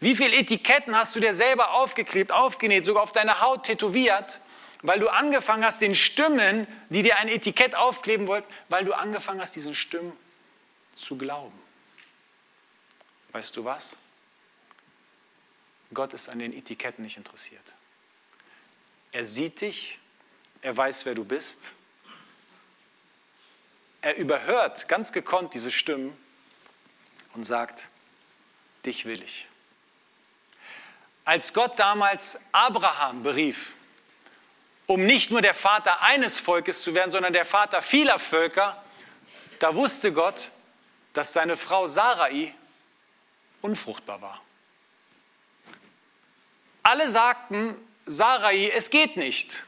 Wie 0.00 0.14
viele 0.14 0.36
Etiketten 0.36 0.96
hast 0.96 1.14
du 1.16 1.20
dir 1.20 1.34
selber 1.34 1.72
aufgeklebt, 1.72 2.30
aufgenäht, 2.30 2.86
sogar 2.86 3.02
auf 3.02 3.12
deine 3.12 3.40
Haut 3.40 3.64
tätowiert, 3.64 4.40
weil 4.82 5.00
du 5.00 5.08
angefangen 5.08 5.64
hast, 5.64 5.82
den 5.82 5.94
Stimmen, 5.94 6.66
die 6.88 7.02
dir 7.02 7.16
ein 7.16 7.28
Etikett 7.28 7.74
aufkleben 7.74 8.26
wollten, 8.26 8.52
weil 8.68 8.84
du 8.84 8.92
angefangen 8.92 9.40
hast, 9.40 9.56
diesen 9.56 9.74
Stimmen 9.74 10.12
zu 10.94 11.16
glauben? 11.18 11.58
Weißt 13.32 13.56
du 13.56 13.64
was? 13.64 13.96
Gott 15.92 16.12
ist 16.12 16.28
an 16.28 16.38
den 16.38 16.52
Etiketten 16.52 17.02
nicht 17.02 17.16
interessiert. 17.16 17.64
Er 19.12 19.24
sieht 19.24 19.60
dich, 19.60 19.98
er 20.62 20.76
weiß, 20.76 21.06
wer 21.06 21.14
du 21.14 21.24
bist. 21.24 21.72
Er 24.02 24.16
überhört 24.16 24.88
ganz 24.88 25.12
gekonnt 25.12 25.54
diese 25.54 25.72
Stimmen 25.72 26.16
und 27.36 27.44
sagt, 27.44 27.88
dich 28.84 29.04
will 29.04 29.22
ich. 29.22 29.46
Als 31.24 31.52
Gott 31.52 31.78
damals 31.78 32.40
Abraham 32.52 33.22
berief, 33.22 33.74
um 34.86 35.04
nicht 35.04 35.30
nur 35.30 35.42
der 35.42 35.54
Vater 35.54 36.02
eines 36.02 36.40
Volkes 36.40 36.82
zu 36.82 36.94
werden, 36.94 37.10
sondern 37.10 37.32
der 37.32 37.44
Vater 37.44 37.82
vieler 37.82 38.18
Völker, 38.18 38.82
da 39.58 39.74
wusste 39.74 40.12
Gott, 40.12 40.50
dass 41.12 41.32
seine 41.32 41.56
Frau 41.56 41.86
Sarai 41.86 42.54
unfruchtbar 43.62 44.22
war. 44.22 44.40
Alle 46.82 47.08
sagten, 47.08 47.76
Sarai, 48.06 48.70
es 48.70 48.90
geht 48.90 49.16
nicht. 49.16 49.64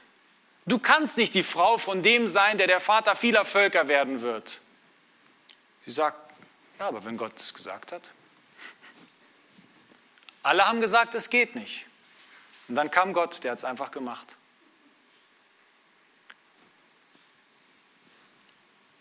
Du 0.66 0.78
kannst 0.78 1.16
nicht 1.16 1.34
die 1.34 1.42
Frau 1.42 1.78
von 1.78 2.02
dem 2.02 2.28
sein, 2.28 2.58
der 2.58 2.66
der 2.66 2.80
Vater 2.80 3.16
vieler 3.16 3.44
Völker 3.44 3.88
werden 3.88 4.20
wird. 4.20 4.60
Sie 5.80 5.90
sagt, 5.90 6.27
ja, 6.78 6.86
aber 6.86 7.04
wenn 7.04 7.16
Gott 7.16 7.38
es 7.40 7.52
gesagt 7.52 7.92
hat. 7.92 8.02
Alle 10.42 10.66
haben 10.66 10.80
gesagt, 10.80 11.14
es 11.14 11.30
geht 11.30 11.54
nicht. 11.54 11.86
Und 12.68 12.74
dann 12.74 12.90
kam 12.90 13.12
Gott, 13.12 13.42
der 13.42 13.52
hat 13.52 13.58
es 13.58 13.64
einfach 13.64 13.90
gemacht. 13.90 14.36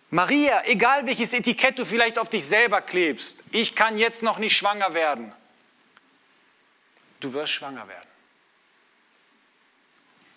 Maria, 0.10 0.64
egal 0.66 1.06
welches 1.06 1.34
Etikett 1.34 1.78
du 1.78 1.86
vielleicht 1.86 2.18
auf 2.18 2.30
dich 2.30 2.46
selber 2.46 2.82
klebst, 2.82 3.44
ich 3.52 3.76
kann 3.76 3.98
jetzt 3.98 4.24
noch 4.24 4.38
nicht 4.38 4.56
schwanger 4.56 4.94
werden. 4.94 5.34
Du 7.20 7.34
wirst 7.34 7.54
schwanger 7.54 7.88
werden. 7.88 8.10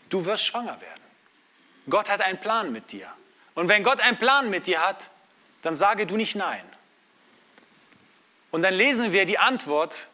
Du 0.08 0.24
wirst 0.24 0.44
schwanger 0.44 0.80
werden. 0.80 1.02
Gott 1.88 2.08
hat 2.08 2.20
einen 2.20 2.40
Plan 2.40 2.72
mit 2.72 2.90
dir. 2.90 3.12
Und 3.54 3.68
wenn 3.68 3.84
Gott 3.84 4.00
einen 4.00 4.18
Plan 4.18 4.50
mit 4.50 4.66
dir 4.66 4.84
hat, 4.84 5.08
dann 5.62 5.76
sage 5.76 6.06
du 6.06 6.16
nicht 6.16 6.34
nein. 6.34 6.64
Und 8.50 8.62
dann 8.62 8.74
lesen 8.74 9.12
wir 9.12 9.26
die 9.26 9.38
Antwort 9.38 10.08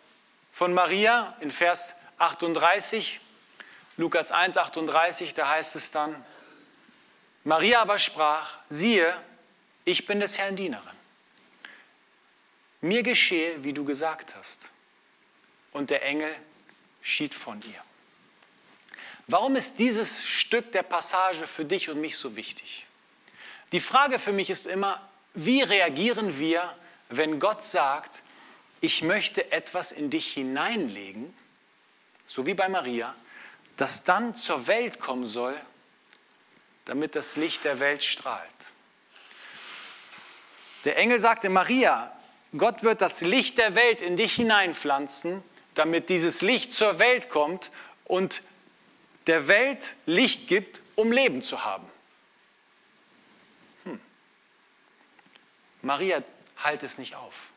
von 0.52 0.74
Maria 0.74 1.36
in 1.40 1.50
Vers 1.50 1.96
38, 2.18 3.20
Lukas 3.96 4.32
1, 4.32 4.56
38, 4.56 5.34
da 5.34 5.48
heißt 5.48 5.76
es 5.76 5.90
dann, 5.90 6.24
Maria 7.44 7.80
aber 7.82 7.98
sprach, 7.98 8.58
siehe, 8.68 9.16
ich 9.84 10.04
bin 10.06 10.20
des 10.20 10.36
Herrn 10.38 10.56
Dienerin. 10.56 10.96
Mir 12.80 13.02
geschehe, 13.02 13.62
wie 13.64 13.72
du 13.72 13.84
gesagt 13.84 14.34
hast. 14.34 14.70
Und 15.72 15.90
der 15.90 16.02
Engel 16.02 16.34
schied 17.02 17.34
von 17.34 17.62
ihr. 17.62 17.82
Warum 19.28 19.56
ist 19.56 19.78
dieses 19.78 20.24
Stück 20.24 20.72
der 20.72 20.82
Passage 20.82 21.46
für 21.46 21.64
dich 21.64 21.88
und 21.88 22.00
mich 22.00 22.16
so 22.16 22.36
wichtig? 22.36 22.86
Die 23.72 23.80
Frage 23.80 24.18
für 24.18 24.32
mich 24.32 24.50
ist 24.50 24.66
immer, 24.66 25.08
wie 25.34 25.62
reagieren 25.62 26.38
wir, 26.38 26.76
wenn 27.08 27.38
Gott 27.38 27.64
sagt, 27.64 28.22
ich 28.80 29.02
möchte 29.02 29.52
etwas 29.52 29.92
in 29.92 30.10
dich 30.10 30.32
hineinlegen, 30.32 31.34
so 32.24 32.46
wie 32.46 32.54
bei 32.54 32.68
Maria, 32.68 33.14
das 33.76 34.04
dann 34.04 34.34
zur 34.34 34.66
Welt 34.66 35.00
kommen 35.00 35.26
soll, 35.26 35.58
damit 36.84 37.14
das 37.14 37.36
Licht 37.36 37.64
der 37.64 37.80
Welt 37.80 38.02
strahlt. 38.02 38.50
Der 40.84 40.96
Engel 40.96 41.18
sagte, 41.18 41.48
Maria, 41.48 42.16
Gott 42.56 42.82
wird 42.84 43.00
das 43.00 43.20
Licht 43.20 43.58
der 43.58 43.74
Welt 43.74 44.02
in 44.02 44.16
dich 44.16 44.34
hineinpflanzen, 44.34 45.42
damit 45.74 46.08
dieses 46.08 46.42
Licht 46.42 46.72
zur 46.72 46.98
Welt 46.98 47.28
kommt 47.28 47.70
und 48.04 48.42
der 49.26 49.48
Welt 49.48 49.96
Licht 50.06 50.48
gibt, 50.48 50.80
um 50.94 51.12
Leben 51.12 51.42
zu 51.42 51.64
haben. 51.64 51.86
Hm. 53.84 54.00
Maria, 55.82 56.22
halt 56.58 56.82
es 56.82 56.98
nicht 56.98 57.16
auf. 57.16 57.48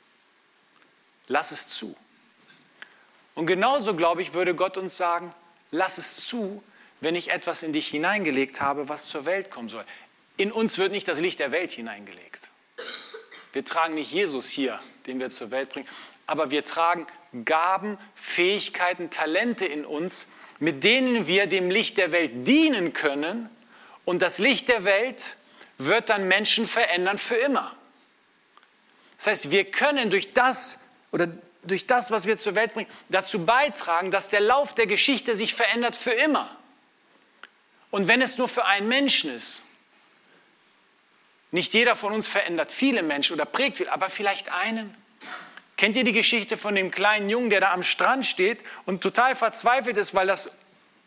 Lass 1.29 1.51
es 1.51 1.69
zu. 1.69 1.95
Und 3.35 3.45
genauso, 3.45 3.95
glaube 3.95 4.21
ich, 4.21 4.33
würde 4.33 4.53
Gott 4.53 4.75
uns 4.75 4.97
sagen, 4.97 5.33
lass 5.71 5.97
es 5.97 6.25
zu, 6.25 6.61
wenn 6.99 7.15
ich 7.15 7.29
etwas 7.29 7.63
in 7.63 7.71
dich 7.71 7.87
hineingelegt 7.87 8.59
habe, 8.59 8.89
was 8.89 9.07
zur 9.07 9.25
Welt 9.25 9.49
kommen 9.49 9.69
soll. 9.69 9.85
In 10.35 10.51
uns 10.51 10.77
wird 10.77 10.91
nicht 10.91 11.07
das 11.07 11.19
Licht 11.19 11.39
der 11.39 11.51
Welt 11.51 11.71
hineingelegt. 11.71 12.49
Wir 13.53 13.63
tragen 13.63 13.93
nicht 13.93 14.11
Jesus 14.11 14.49
hier, 14.49 14.79
den 15.05 15.19
wir 15.19 15.29
zur 15.29 15.51
Welt 15.51 15.69
bringen, 15.69 15.87
aber 16.25 16.51
wir 16.51 16.65
tragen 16.65 17.07
Gaben, 17.45 17.97
Fähigkeiten, 18.15 19.09
Talente 19.09 19.65
in 19.65 19.85
uns, 19.85 20.27
mit 20.59 20.83
denen 20.83 21.27
wir 21.27 21.47
dem 21.47 21.69
Licht 21.69 21.97
der 21.97 22.11
Welt 22.11 22.47
dienen 22.47 22.93
können. 22.93 23.49
Und 24.03 24.21
das 24.21 24.39
Licht 24.39 24.67
der 24.67 24.83
Welt 24.83 25.35
wird 25.77 26.09
dann 26.09 26.27
Menschen 26.27 26.67
verändern 26.67 27.17
für 27.17 27.35
immer. 27.35 27.75
Das 29.17 29.27
heißt, 29.27 29.51
wir 29.51 29.65
können 29.65 30.09
durch 30.09 30.33
das 30.33 30.79
oder 31.11 31.27
durch 31.63 31.87
das, 31.87 32.11
was 32.11 32.25
wir 32.25 32.37
zur 32.37 32.55
Welt 32.55 32.73
bringen, 32.73 32.89
dazu 33.09 33.45
beitragen, 33.45 34.11
dass 34.11 34.29
der 34.29 34.39
Lauf 34.39 34.75
der 34.75 34.87
Geschichte 34.87 35.35
sich 35.35 35.53
verändert 35.53 35.95
für 35.95 36.11
immer. 36.11 36.49
Und 37.91 38.07
wenn 38.07 38.21
es 38.21 38.37
nur 38.37 38.47
für 38.47 38.65
einen 38.65 38.87
Menschen 38.87 39.35
ist, 39.35 39.63
nicht 41.51 41.73
jeder 41.73 41.95
von 41.95 42.13
uns 42.13 42.27
verändert 42.27 42.71
viele 42.71 43.01
Menschen 43.01 43.33
oder 43.33 43.45
prägt 43.45 43.77
viel, 43.77 43.89
aber 43.89 44.09
vielleicht 44.09 44.53
einen. 44.53 44.95
Kennt 45.77 45.95
ihr 45.95 46.03
die 46.03 46.13
Geschichte 46.13 46.57
von 46.57 46.75
dem 46.75 46.91
kleinen 46.91 47.29
Jungen, 47.29 47.49
der 47.49 47.61
da 47.61 47.71
am 47.71 47.83
Strand 47.83 48.25
steht 48.25 48.63
und 48.85 49.01
total 49.01 49.35
verzweifelt 49.35 49.97
ist, 49.97 50.13
weil 50.13 50.27
das 50.27 50.51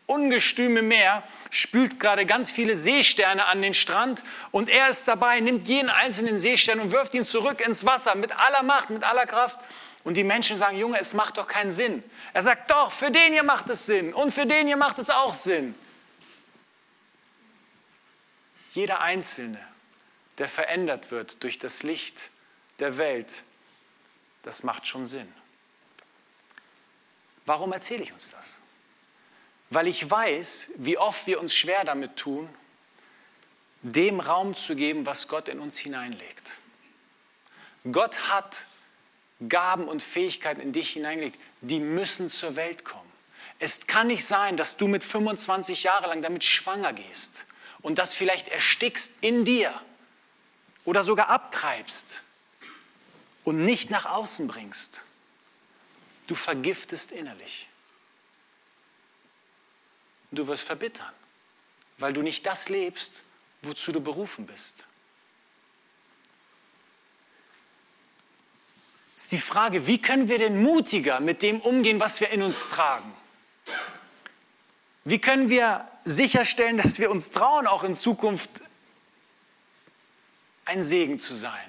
ungestüme 0.06 0.82
Meer 0.82 1.22
spült 1.50 2.00
gerade 2.00 2.26
ganz 2.26 2.50
viele 2.50 2.76
Seesterne 2.76 3.46
an 3.46 3.62
den 3.62 3.74
Strand 3.74 4.22
und 4.50 4.68
er 4.68 4.88
ist 4.88 5.06
dabei, 5.06 5.40
nimmt 5.40 5.68
jeden 5.68 5.88
einzelnen 5.88 6.38
Seestern 6.38 6.80
und 6.80 6.90
wirft 6.90 7.14
ihn 7.14 7.24
zurück 7.24 7.60
ins 7.64 7.86
Wasser 7.86 8.14
mit 8.14 8.32
aller 8.32 8.62
Macht, 8.62 8.90
mit 8.90 9.04
aller 9.04 9.26
Kraft. 9.26 9.58
Und 10.04 10.16
die 10.16 10.24
Menschen 10.24 10.56
sagen, 10.56 10.76
Junge, 10.76 10.98
es 10.98 11.14
macht 11.14 11.38
doch 11.38 11.46
keinen 11.46 11.70
Sinn. 11.70 12.02
Er 12.32 12.42
sagt, 12.42 12.70
doch, 12.70 12.90
für 12.90 13.10
den 13.10 13.32
hier 13.32 13.44
macht 13.44 13.70
es 13.70 13.86
Sinn 13.86 14.12
und 14.12 14.32
für 14.32 14.46
den 14.46 14.66
hier 14.66 14.76
macht 14.76 14.98
es 14.98 15.10
auch 15.10 15.34
Sinn. 15.34 15.74
Jeder 18.72 19.00
Einzelne 19.00 19.60
der 20.38 20.48
verändert 20.48 21.10
wird 21.10 21.42
durch 21.42 21.58
das 21.58 21.82
Licht 21.82 22.30
der 22.78 22.96
Welt, 22.96 23.42
das 24.42 24.62
macht 24.62 24.86
schon 24.86 25.06
Sinn. 25.06 25.32
Warum 27.44 27.72
erzähle 27.72 28.02
ich 28.02 28.12
uns 28.12 28.30
das? 28.30 28.58
Weil 29.70 29.86
ich 29.86 30.10
weiß, 30.10 30.72
wie 30.76 30.98
oft 30.98 31.26
wir 31.26 31.40
uns 31.40 31.54
schwer 31.54 31.84
damit 31.84 32.16
tun, 32.16 32.48
dem 33.82 34.20
Raum 34.20 34.54
zu 34.54 34.76
geben, 34.76 35.06
was 35.06 35.28
Gott 35.28 35.48
in 35.48 35.58
uns 35.58 35.78
hineinlegt. 35.78 36.58
Gott 37.90 38.28
hat 38.28 38.66
Gaben 39.48 39.88
und 39.88 40.02
Fähigkeiten 40.02 40.61
in 40.61 40.72
dich 40.72 40.90
hineingelegt, 40.90 41.38
die 41.61 41.81
müssen 41.81 42.31
zur 42.31 42.57
Welt 42.57 42.85
kommen. 42.85 43.11
Es 43.59 43.87
kann 43.87 44.09
nicht 44.09 44.24
sein, 44.24 44.57
dass 44.57 44.76
du 44.76 44.88
mit 44.88 45.05
25 45.05 45.85
Jahren 45.85 46.09
lang 46.09 46.22
damit 46.22 46.44
schwanger 46.44 46.92
gehst 46.92 47.46
und 47.81 47.98
das 47.98 48.14
vielleicht 48.14 48.48
erstickst 48.48 49.12
in 49.20 49.44
dir 49.44 49.72
oder 50.85 51.05
sogar 51.05 51.28
abtreibst 51.28 52.22
und 53.44 53.64
nicht 53.64 53.90
nach 53.90 54.07
außen 54.07 54.48
bringst, 54.48 55.05
du 56.26 56.35
vergiftest 56.35 57.12
innerlich. 57.12 57.68
Du 60.31 60.46
wirst 60.46 60.62
verbittern, 60.62 61.12
weil 61.98 62.12
du 62.12 62.22
nicht 62.22 62.46
das 62.46 62.68
lebst, 62.68 63.22
wozu 63.62 63.92
du 63.92 64.00
berufen 64.00 64.46
bist. 64.46 64.87
Ist 69.22 69.32
die 69.32 69.38
Frage, 69.38 69.87
wie 69.87 70.00
können 70.00 70.28
wir 70.28 70.38
denn 70.38 70.62
mutiger 70.62 71.20
mit 71.20 71.42
dem 71.42 71.61
umgehen, 71.61 72.00
was 72.00 72.20
wir 72.20 72.30
in 72.30 72.42
uns 72.42 72.68
tragen? 72.68 73.12
Wie 75.04 75.18
können 75.18 75.48
wir 75.48 75.88
sicherstellen, 76.04 76.76
dass 76.76 76.98
wir 76.98 77.11
uns 77.11 77.30
trauen, 77.30 77.66
auch 77.66 77.85
in 77.85 77.94
Zukunft 77.94 78.50
ein 80.64 80.82
Segen 80.82 81.18
zu 81.18 81.35
sein. 81.35 81.61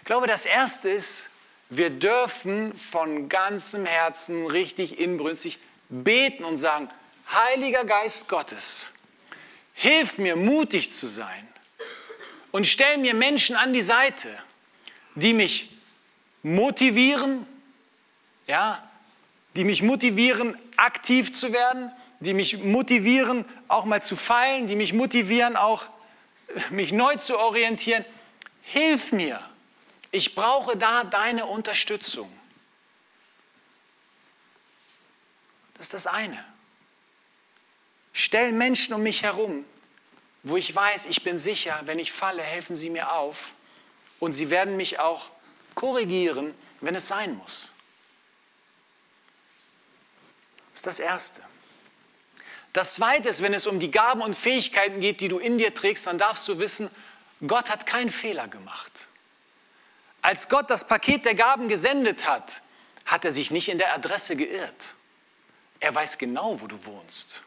Ich 0.00 0.04
glaube, 0.04 0.26
das 0.26 0.46
Erste 0.46 0.88
ist, 0.88 1.30
wir 1.70 1.90
dürfen 1.90 2.74
von 2.76 3.28
ganzem 3.28 3.84
Herzen 3.84 4.46
richtig 4.46 4.98
inbrünstig 4.98 5.58
beten 5.88 6.44
und 6.44 6.56
sagen, 6.56 6.90
Heiliger 7.30 7.84
Geist 7.84 8.28
Gottes, 8.28 8.90
hilf 9.74 10.16
mir 10.16 10.34
mutig 10.34 10.92
zu 10.92 11.06
sein 11.06 11.46
und 12.52 12.66
stell 12.66 12.96
mir 12.96 13.14
Menschen 13.14 13.54
an 13.54 13.74
die 13.74 13.82
Seite, 13.82 14.30
die 15.14 15.34
mich 15.34 15.77
motivieren, 16.42 17.46
ja, 18.46 18.82
die 19.56 19.64
mich 19.64 19.82
motivieren, 19.82 20.56
aktiv 20.76 21.32
zu 21.32 21.52
werden, 21.52 21.92
die 22.20 22.34
mich 22.34 22.58
motivieren, 22.58 23.44
auch 23.68 23.84
mal 23.84 24.02
zu 24.02 24.16
feilen, 24.16 24.66
die 24.66 24.76
mich 24.76 24.92
motivieren, 24.92 25.56
auch 25.56 25.88
mich 26.70 26.92
neu 26.92 27.16
zu 27.16 27.38
orientieren. 27.38 28.04
Hilf 28.62 29.12
mir. 29.12 29.40
Ich 30.10 30.34
brauche 30.34 30.76
da 30.76 31.04
deine 31.04 31.46
Unterstützung. 31.46 32.32
Das 35.74 35.86
ist 35.86 35.94
das 35.94 36.06
eine. 36.06 36.44
Stell 38.12 38.52
Menschen 38.52 38.94
um 38.94 39.02
mich 39.02 39.22
herum, 39.22 39.64
wo 40.42 40.56
ich 40.56 40.74
weiß, 40.74 41.06
ich 41.06 41.22
bin 41.22 41.38
sicher, 41.38 41.80
wenn 41.84 41.98
ich 41.98 42.10
falle, 42.10 42.42
helfen 42.42 42.74
sie 42.74 42.90
mir 42.90 43.12
auf 43.12 43.52
und 44.18 44.32
sie 44.32 44.50
werden 44.50 44.76
mich 44.76 44.98
auch 44.98 45.30
korrigieren, 45.78 46.54
wenn 46.80 46.96
es 46.96 47.06
sein 47.06 47.36
muss. 47.36 47.70
Das 50.72 50.80
ist 50.80 50.86
das 50.86 50.98
Erste. 50.98 51.42
Das 52.72 52.94
Zweite 52.94 53.28
ist, 53.28 53.42
wenn 53.42 53.54
es 53.54 53.64
um 53.64 53.78
die 53.78 53.92
Gaben 53.92 54.20
und 54.20 54.34
Fähigkeiten 54.34 54.98
geht, 54.98 55.20
die 55.20 55.28
du 55.28 55.38
in 55.38 55.56
dir 55.56 55.72
trägst, 55.72 56.08
dann 56.08 56.18
darfst 56.18 56.48
du 56.48 56.58
wissen, 56.58 56.90
Gott 57.46 57.70
hat 57.70 57.86
keinen 57.86 58.10
Fehler 58.10 58.48
gemacht. 58.48 59.06
Als 60.20 60.48
Gott 60.48 60.68
das 60.68 60.88
Paket 60.88 61.24
der 61.24 61.36
Gaben 61.36 61.68
gesendet 61.68 62.26
hat, 62.26 62.60
hat 63.06 63.24
er 63.24 63.30
sich 63.30 63.52
nicht 63.52 63.68
in 63.68 63.78
der 63.78 63.94
Adresse 63.94 64.34
geirrt. 64.34 64.94
Er 65.78 65.94
weiß 65.94 66.18
genau, 66.18 66.60
wo 66.60 66.66
du 66.66 66.84
wohnst. 66.86 67.42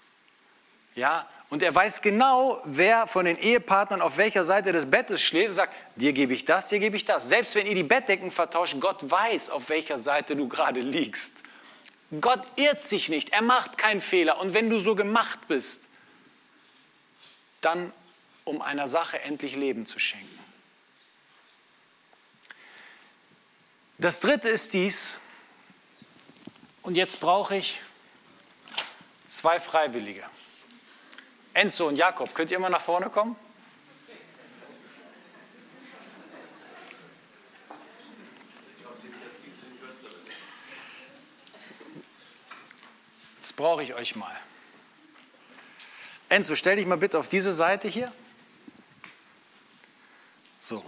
Ja, 0.95 1.27
und 1.49 1.63
er 1.63 1.73
weiß 1.73 2.01
genau, 2.01 2.61
wer 2.65 3.07
von 3.07 3.25
den 3.25 3.37
Ehepartnern 3.37 4.01
auf 4.01 4.17
welcher 4.17 4.43
Seite 4.43 4.71
des 4.71 4.89
Bettes 4.89 5.21
schläft 5.21 5.49
und 5.49 5.55
sagt, 5.55 5.75
dir 5.95 6.13
gebe 6.13 6.33
ich 6.33 6.45
das, 6.45 6.69
dir 6.69 6.79
gebe 6.79 6.95
ich 6.95 7.05
das. 7.05 7.27
Selbst 7.27 7.55
wenn 7.55 7.67
ihr 7.67 7.75
die 7.75 7.83
Bettdecken 7.83 8.31
vertauscht, 8.31 8.75
Gott 8.79 9.09
weiß, 9.09 9.49
auf 9.49 9.69
welcher 9.69 9.97
Seite 9.97 10.35
du 10.35 10.47
gerade 10.47 10.79
liegst. 10.79 11.33
Gott 12.19 12.41
irrt 12.55 12.81
sich 12.81 13.09
nicht, 13.09 13.29
er 13.31 13.41
macht 13.41 13.77
keinen 13.77 14.01
Fehler. 14.01 14.39
Und 14.39 14.53
wenn 14.53 14.69
du 14.69 14.79
so 14.79 14.95
gemacht 14.95 15.39
bist, 15.47 15.87
dann 17.61 17.93
um 18.43 18.61
einer 18.61 18.87
Sache 18.87 19.21
endlich 19.21 19.55
Leben 19.55 19.85
zu 19.85 19.99
schenken. 19.99 20.39
Das 23.97 24.19
dritte 24.19 24.49
ist 24.49 24.73
dies, 24.73 25.19
und 26.81 26.97
jetzt 26.97 27.19
brauche 27.19 27.55
ich 27.55 27.79
zwei 29.27 29.59
Freiwillige. 29.59 30.23
Enzo 31.53 31.87
und 31.87 31.97
Jakob, 31.97 32.33
könnt 32.33 32.51
ihr 32.51 32.59
mal 32.59 32.69
nach 32.69 32.81
vorne 32.81 33.09
kommen? 33.09 33.35
Jetzt 43.39 43.55
brauche 43.55 43.83
ich 43.83 43.93
euch 43.93 44.15
mal. 44.15 44.35
Enzo, 46.29 46.55
stell 46.55 46.77
dich 46.77 46.85
mal 46.85 46.97
bitte 46.97 47.19
auf 47.19 47.27
diese 47.27 47.51
Seite 47.51 47.89
hier. 47.89 48.13
So. 50.57 50.85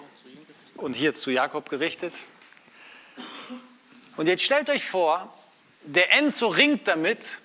Und 0.77 0.95
hier 0.95 1.13
zu 1.13 1.31
Jakob 1.31 1.69
gerichtet. 1.69 2.13
Und 4.15 4.27
jetzt 4.27 4.43
stellt 4.43 4.69
euch 4.69 4.85
vor, 4.85 5.37
der 5.81 6.13
Enzo 6.13 6.47
ringt 6.47 6.87
damit, 6.87 7.39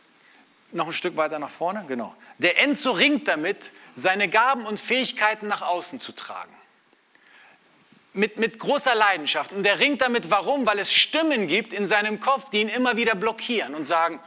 noch 0.70 0.86
ein 0.86 0.92
Stück 0.92 1.16
weiter 1.16 1.40
nach 1.40 1.50
vorne, 1.50 1.84
genau. 1.88 2.14
Der 2.38 2.58
Enzo 2.58 2.92
ringt 2.92 3.28
damit, 3.28 3.72
seine 3.94 4.28
Gaben 4.28 4.64
und 4.64 4.78
Fähigkeiten 4.78 5.48
nach 5.48 5.62
außen 5.62 5.98
zu 5.98 6.12
tragen. 6.12 6.52
Mit, 8.12 8.38
mit 8.38 8.58
großer 8.58 8.94
Leidenschaft. 8.94 9.52
Und 9.52 9.64
der 9.64 9.80
ringt 9.80 10.00
damit, 10.00 10.30
warum? 10.30 10.66
Weil 10.66 10.78
es 10.78 10.92
Stimmen 10.92 11.46
gibt 11.46 11.72
in 11.72 11.86
seinem 11.86 12.20
Kopf, 12.20 12.50
die 12.50 12.60
ihn 12.60 12.68
immer 12.68 12.96
wieder 12.96 13.14
blockieren 13.14 13.74
und 13.74 13.84
sagen, 13.84 14.20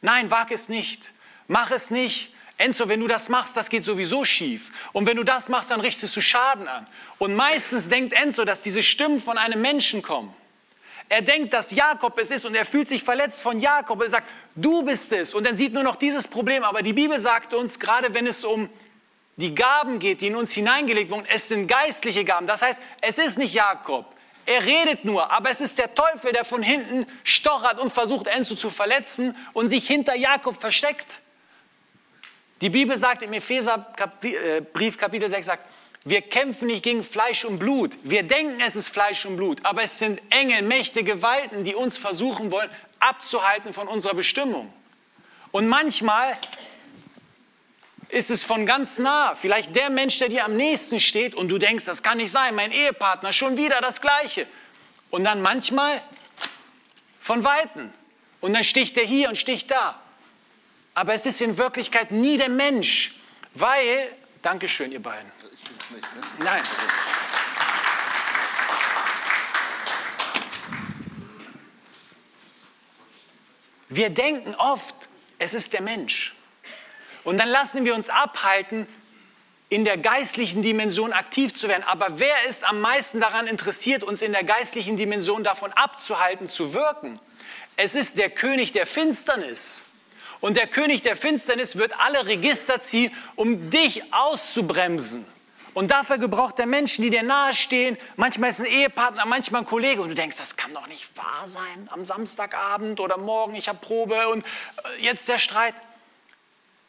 nein, 0.00 0.30
wag 0.30 0.50
es 0.50 0.68
nicht, 0.68 1.12
mach 1.46 1.70
es 1.70 1.90
nicht. 1.90 2.32
Enzo, 2.56 2.88
wenn 2.88 2.98
du 2.98 3.06
das 3.06 3.28
machst, 3.28 3.56
das 3.56 3.68
geht 3.68 3.84
sowieso 3.84 4.24
schief. 4.24 4.72
Und 4.92 5.06
wenn 5.06 5.16
du 5.16 5.22
das 5.22 5.48
machst, 5.48 5.70
dann 5.70 5.80
richtest 5.80 6.16
du 6.16 6.20
Schaden 6.20 6.66
an. 6.66 6.86
Und 7.18 7.34
meistens 7.34 7.88
denkt 7.88 8.12
Enzo, 8.12 8.44
dass 8.44 8.62
diese 8.62 8.82
Stimmen 8.82 9.20
von 9.20 9.38
einem 9.38 9.60
Menschen 9.62 10.02
kommen. 10.02 10.34
Er 11.08 11.22
denkt, 11.22 11.54
dass 11.54 11.70
Jakob 11.70 12.18
es 12.18 12.30
ist 12.30 12.44
und 12.44 12.54
er 12.54 12.66
fühlt 12.66 12.88
sich 12.88 13.02
verletzt 13.02 13.42
von 13.42 13.58
Jakob. 13.58 14.02
Er 14.02 14.10
sagt, 14.10 14.28
du 14.54 14.82
bist 14.82 15.12
es. 15.12 15.32
Und 15.32 15.46
dann 15.46 15.56
sieht 15.56 15.72
nur 15.72 15.82
noch 15.82 15.96
dieses 15.96 16.28
Problem. 16.28 16.64
Aber 16.64 16.82
die 16.82 16.92
Bibel 16.92 17.18
sagt 17.18 17.54
uns, 17.54 17.80
gerade 17.80 18.12
wenn 18.12 18.26
es 18.26 18.44
um 18.44 18.68
die 19.36 19.54
Gaben 19.54 20.00
geht, 20.00 20.20
die 20.20 20.26
in 20.26 20.36
uns 20.36 20.52
hineingelegt 20.52 21.10
wurden, 21.10 21.26
es 21.32 21.48
sind 21.48 21.66
geistliche 21.66 22.24
Gaben. 22.24 22.46
Das 22.46 22.60
heißt, 22.60 22.82
es 23.00 23.18
ist 23.18 23.38
nicht 23.38 23.54
Jakob. 23.54 24.04
Er 24.44 24.64
redet 24.64 25.04
nur, 25.04 25.30
aber 25.30 25.50
es 25.50 25.60
ist 25.60 25.78
der 25.78 25.94
Teufel, 25.94 26.32
der 26.32 26.44
von 26.44 26.62
hinten 26.62 27.06
stochert 27.22 27.78
und 27.78 27.92
versucht, 27.92 28.26
Enzo 28.26 28.54
zu 28.54 28.70
verletzen 28.70 29.36
und 29.52 29.68
sich 29.68 29.86
hinter 29.86 30.16
Jakob 30.16 30.58
versteckt. 30.58 31.20
Die 32.62 32.70
Bibel 32.70 32.96
sagt 32.96 33.22
im 33.22 33.32
Epheserbrief 33.34 34.98
Kapitel 34.98 35.28
6, 35.28 35.46
sagt, 35.46 35.64
wir 36.04 36.22
kämpfen 36.22 36.68
nicht 36.68 36.82
gegen 36.82 37.04
Fleisch 37.04 37.44
und 37.44 37.58
Blut. 37.58 37.96
Wir 38.02 38.22
denken, 38.22 38.60
es 38.60 38.76
ist 38.76 38.88
Fleisch 38.88 39.26
und 39.26 39.36
Blut, 39.36 39.64
aber 39.64 39.82
es 39.82 39.98
sind 39.98 40.22
Engel, 40.30 40.62
Mächte, 40.62 41.02
Gewalten, 41.04 41.64
die 41.64 41.74
uns 41.74 41.98
versuchen 41.98 42.50
wollen, 42.50 42.70
abzuhalten 43.00 43.72
von 43.72 43.88
unserer 43.88 44.14
Bestimmung. 44.14 44.72
Und 45.50 45.68
manchmal 45.68 46.32
ist 48.08 48.30
es 48.30 48.44
von 48.44 48.64
ganz 48.64 48.98
nah, 48.98 49.34
vielleicht 49.34 49.76
der 49.76 49.90
Mensch, 49.90 50.18
der 50.18 50.28
dir 50.28 50.44
am 50.44 50.56
nächsten 50.56 50.98
steht 50.98 51.34
und 51.34 51.48
du 51.48 51.58
denkst, 51.58 51.84
das 51.84 52.02
kann 52.02 52.18
nicht 52.18 52.32
sein, 52.32 52.54
mein 52.54 52.72
Ehepartner, 52.72 53.32
schon 53.32 53.56
wieder 53.56 53.80
das 53.80 54.00
Gleiche. 54.00 54.46
Und 55.10 55.24
dann 55.24 55.42
manchmal 55.42 56.02
von 57.20 57.44
Weitem. 57.44 57.92
Und 58.40 58.54
dann 58.54 58.64
sticht 58.64 58.96
er 58.96 59.04
hier 59.04 59.28
und 59.28 59.36
sticht 59.36 59.70
da. 59.70 60.00
Aber 60.94 61.14
es 61.14 61.26
ist 61.26 61.40
in 61.40 61.58
Wirklichkeit 61.58 62.10
nie 62.10 62.38
der 62.38 62.48
Mensch, 62.48 63.16
weil, 63.54 64.10
Dankeschön, 64.42 64.92
ihr 64.92 65.02
beiden 65.02 65.30
nicht. 65.98 66.14
Ne? 66.14 66.44
Nein. 66.44 66.62
Wir 73.88 74.10
denken 74.10 74.54
oft, 74.54 74.94
es 75.38 75.54
ist 75.54 75.72
der 75.72 75.82
Mensch. 75.82 76.34
Und 77.24 77.38
dann 77.38 77.48
lassen 77.48 77.84
wir 77.84 77.94
uns 77.94 78.10
abhalten, 78.10 78.86
in 79.70 79.84
der 79.84 79.98
geistlichen 79.98 80.62
Dimension 80.62 81.12
aktiv 81.12 81.54
zu 81.54 81.68
werden. 81.68 81.82
Aber 81.84 82.18
wer 82.18 82.44
ist 82.48 82.64
am 82.64 82.80
meisten 82.80 83.20
daran 83.20 83.46
interessiert, 83.46 84.02
uns 84.02 84.22
in 84.22 84.32
der 84.32 84.44
geistlichen 84.44 84.96
Dimension 84.96 85.44
davon 85.44 85.72
abzuhalten, 85.72 86.48
zu 86.48 86.72
wirken? 86.72 87.18
Es 87.76 87.94
ist 87.94 88.18
der 88.18 88.30
König 88.30 88.72
der 88.72 88.86
Finsternis. 88.86 89.84
Und 90.40 90.56
der 90.56 90.68
König 90.68 91.02
der 91.02 91.16
Finsternis 91.16 91.76
wird 91.76 91.92
alle 91.98 92.26
Register 92.26 92.80
ziehen, 92.80 93.14
um 93.36 93.70
dich 93.70 94.12
auszubremsen. 94.12 95.26
Und 95.74 95.90
dafür 95.90 96.18
gebraucht 96.18 96.58
er 96.58 96.66
Menschen, 96.66 97.02
die 97.02 97.10
dir 97.10 97.22
nahestehen. 97.22 97.96
Manchmal 98.16 98.50
ist 98.50 98.60
ein 98.60 98.66
Ehepartner, 98.66 99.26
manchmal 99.26 99.62
ein 99.62 99.66
Kollege. 99.66 100.02
Und 100.02 100.10
du 100.10 100.14
denkst, 100.14 100.36
das 100.36 100.56
kann 100.56 100.72
doch 100.74 100.86
nicht 100.86 101.16
wahr 101.16 101.46
sein. 101.46 101.88
Am 101.90 102.04
Samstagabend 102.04 103.00
oder 103.00 103.16
morgen, 103.16 103.54
ich 103.54 103.68
habe 103.68 103.78
Probe 103.78 104.28
und 104.28 104.44
äh, 104.44 105.02
jetzt 105.04 105.28
der 105.28 105.38
Streit. 105.38 105.74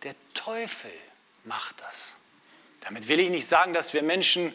Der 0.04 0.16
Teufel 0.34 0.92
macht 1.44 1.82
das. 1.82 2.16
Damit 2.82 3.08
will 3.08 3.20
ich 3.20 3.30
nicht 3.30 3.48
sagen, 3.48 3.74
dass 3.74 3.94
wir 3.94 4.02
Menschen 4.02 4.54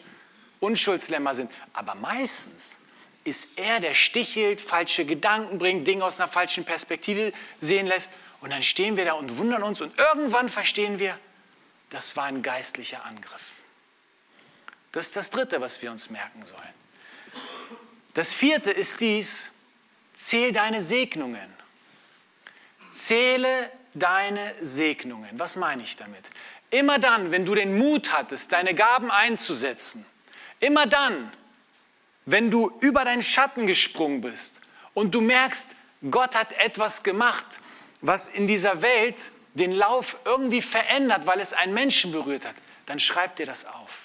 Unschuldslämmer 0.59 1.35
sind. 1.35 1.51
Aber 1.73 1.95
meistens 1.95 2.79
ist 3.23 3.57
er, 3.57 3.79
der 3.79 3.93
stichelt, 3.93 4.61
falsche 4.61 5.05
Gedanken 5.05 5.57
bringt, 5.57 5.87
Dinge 5.87 6.03
aus 6.03 6.19
einer 6.19 6.29
falschen 6.29 6.65
Perspektive 6.65 7.33
sehen 7.61 7.87
lässt. 7.87 8.11
Und 8.41 8.51
dann 8.51 8.63
stehen 8.63 8.97
wir 8.97 9.05
da 9.05 9.13
und 9.13 9.37
wundern 9.37 9.63
uns. 9.63 9.81
Und 9.81 9.97
irgendwann 9.97 10.49
verstehen 10.49 10.99
wir, 10.99 11.17
das 11.89 12.15
war 12.15 12.25
ein 12.25 12.41
geistlicher 12.41 13.05
Angriff. 13.05 13.54
Das 14.95 15.07
ist 15.07 15.15
das 15.17 15.29
Dritte, 15.29 15.59
was 15.59 15.81
wir 15.81 15.91
uns 15.91 16.09
merken 16.09 16.45
sollen. 16.45 16.61
Das 18.13 18.33
Vierte 18.33 18.71
ist 18.71 19.01
dies, 19.01 19.51
zähl 20.15 20.53
deine 20.53 20.81
Segnungen. 20.81 21.53
Zähle 22.91 23.69
deine 23.93 24.55
Segnungen. 24.61 25.37
Was 25.37 25.57
meine 25.57 25.83
ich 25.83 25.97
damit? 25.97 26.23
Immer 26.69 26.97
dann, 26.97 27.31
wenn 27.31 27.45
du 27.45 27.55
den 27.55 27.77
Mut 27.77 28.13
hattest, 28.13 28.53
deine 28.53 28.73
Gaben 28.73 29.11
einzusetzen, 29.11 30.05
immer 30.61 30.85
dann, 30.85 31.29
wenn 32.25 32.49
du 32.49 32.71
über 32.79 33.03
deinen 33.03 33.21
Schatten 33.21 33.67
gesprungen 33.67 34.21
bist 34.21 34.61
und 34.93 35.13
du 35.13 35.19
merkst, 35.19 35.75
Gott 36.09 36.35
hat 36.35 36.53
etwas 36.53 37.03
gemacht, 37.03 37.59
was 37.99 38.29
in 38.29 38.47
dieser 38.47 38.81
Welt 38.81 39.17
den 39.55 39.73
Lauf 39.73 40.15
irgendwie 40.23 40.61
verändert, 40.61 41.27
weil 41.27 41.41
es 41.41 41.51
einen 41.51 41.73
Menschen 41.73 42.13
berührt 42.13 42.45
hat, 42.45 42.55
dann 42.85 43.01
schreib 43.01 43.35
dir 43.35 43.45
das 43.45 43.65
auf. 43.65 44.04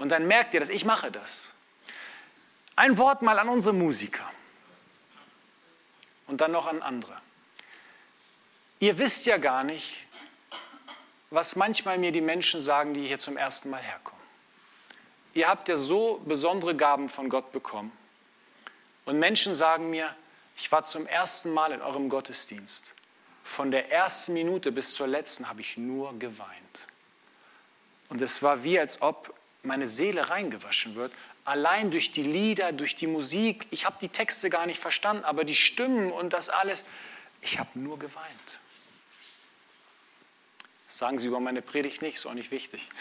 Und 0.00 0.08
dann 0.08 0.26
merkt 0.26 0.54
ihr 0.54 0.60
das, 0.60 0.70
ich 0.70 0.86
mache 0.86 1.12
das. 1.12 1.52
Ein 2.74 2.96
Wort 2.96 3.20
mal 3.20 3.38
an 3.38 3.50
unsere 3.50 3.74
Musiker 3.74 4.24
und 6.26 6.40
dann 6.40 6.52
noch 6.52 6.66
an 6.66 6.80
andere. 6.80 7.20
Ihr 8.78 8.96
wisst 8.96 9.26
ja 9.26 9.36
gar 9.36 9.62
nicht, 9.62 10.06
was 11.28 11.54
manchmal 11.54 11.98
mir 11.98 12.12
die 12.12 12.22
Menschen 12.22 12.62
sagen, 12.62 12.94
die 12.94 13.06
hier 13.06 13.18
zum 13.18 13.36
ersten 13.36 13.68
Mal 13.68 13.82
herkommen. 13.82 14.22
Ihr 15.34 15.48
habt 15.48 15.68
ja 15.68 15.76
so 15.76 16.22
besondere 16.24 16.74
Gaben 16.74 17.10
von 17.10 17.28
Gott 17.28 17.52
bekommen. 17.52 17.92
Und 19.04 19.18
Menschen 19.18 19.52
sagen 19.52 19.90
mir, 19.90 20.16
ich 20.56 20.72
war 20.72 20.82
zum 20.84 21.06
ersten 21.06 21.52
Mal 21.52 21.72
in 21.72 21.82
eurem 21.82 22.08
Gottesdienst. 22.08 22.94
Von 23.44 23.70
der 23.70 23.92
ersten 23.92 24.32
Minute 24.32 24.72
bis 24.72 24.94
zur 24.94 25.08
letzten 25.08 25.46
habe 25.46 25.60
ich 25.60 25.76
nur 25.76 26.18
geweint. 26.18 26.86
Und 28.08 28.22
es 28.22 28.42
war 28.42 28.64
wie, 28.64 28.80
als 28.80 29.02
ob 29.02 29.34
meine 29.62 29.86
Seele 29.86 30.30
reingewaschen 30.30 30.94
wird, 30.94 31.12
allein 31.44 31.90
durch 31.90 32.12
die 32.12 32.22
Lieder, 32.22 32.72
durch 32.72 32.94
die 32.94 33.06
Musik. 33.06 33.66
Ich 33.70 33.84
habe 33.84 33.96
die 34.00 34.08
Texte 34.08 34.50
gar 34.50 34.66
nicht 34.66 34.80
verstanden, 34.80 35.24
aber 35.24 35.44
die 35.44 35.56
Stimmen 35.56 36.12
und 36.12 36.32
das 36.32 36.48
alles, 36.48 36.84
ich 37.40 37.58
habe 37.58 37.70
nur 37.78 37.98
geweint. 37.98 38.60
Das 40.86 40.98
sagen 40.98 41.18
Sie 41.18 41.28
über 41.28 41.40
meine 41.40 41.62
Predigt 41.62 42.02
nicht, 42.02 42.16
ist 42.16 42.26
auch 42.26 42.34
nicht 42.34 42.50
wichtig. 42.50 42.88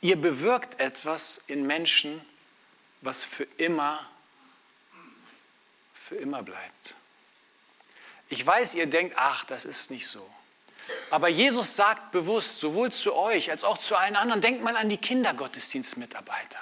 Ihr 0.00 0.16
bewirkt 0.16 0.80
etwas 0.80 1.42
in 1.46 1.66
Menschen, 1.66 2.20
was 3.00 3.24
für 3.24 3.44
immer, 3.56 4.08
für 5.92 6.16
immer 6.16 6.42
bleibt. 6.42 6.94
Ich 8.28 8.46
weiß, 8.46 8.74
ihr 8.74 8.86
denkt, 8.86 9.14
ach, 9.16 9.44
das 9.44 9.64
ist 9.64 9.90
nicht 9.90 10.06
so. 10.06 10.28
Aber 11.10 11.28
Jesus 11.28 11.76
sagt 11.76 12.10
bewusst, 12.10 12.60
sowohl 12.60 12.92
zu 12.92 13.14
euch 13.14 13.50
als 13.50 13.64
auch 13.64 13.78
zu 13.78 13.96
allen 13.96 14.16
anderen, 14.16 14.40
denkt 14.40 14.62
mal 14.62 14.76
an 14.76 14.88
die 14.88 14.96
Kindergottesdienstmitarbeiter. 14.96 16.58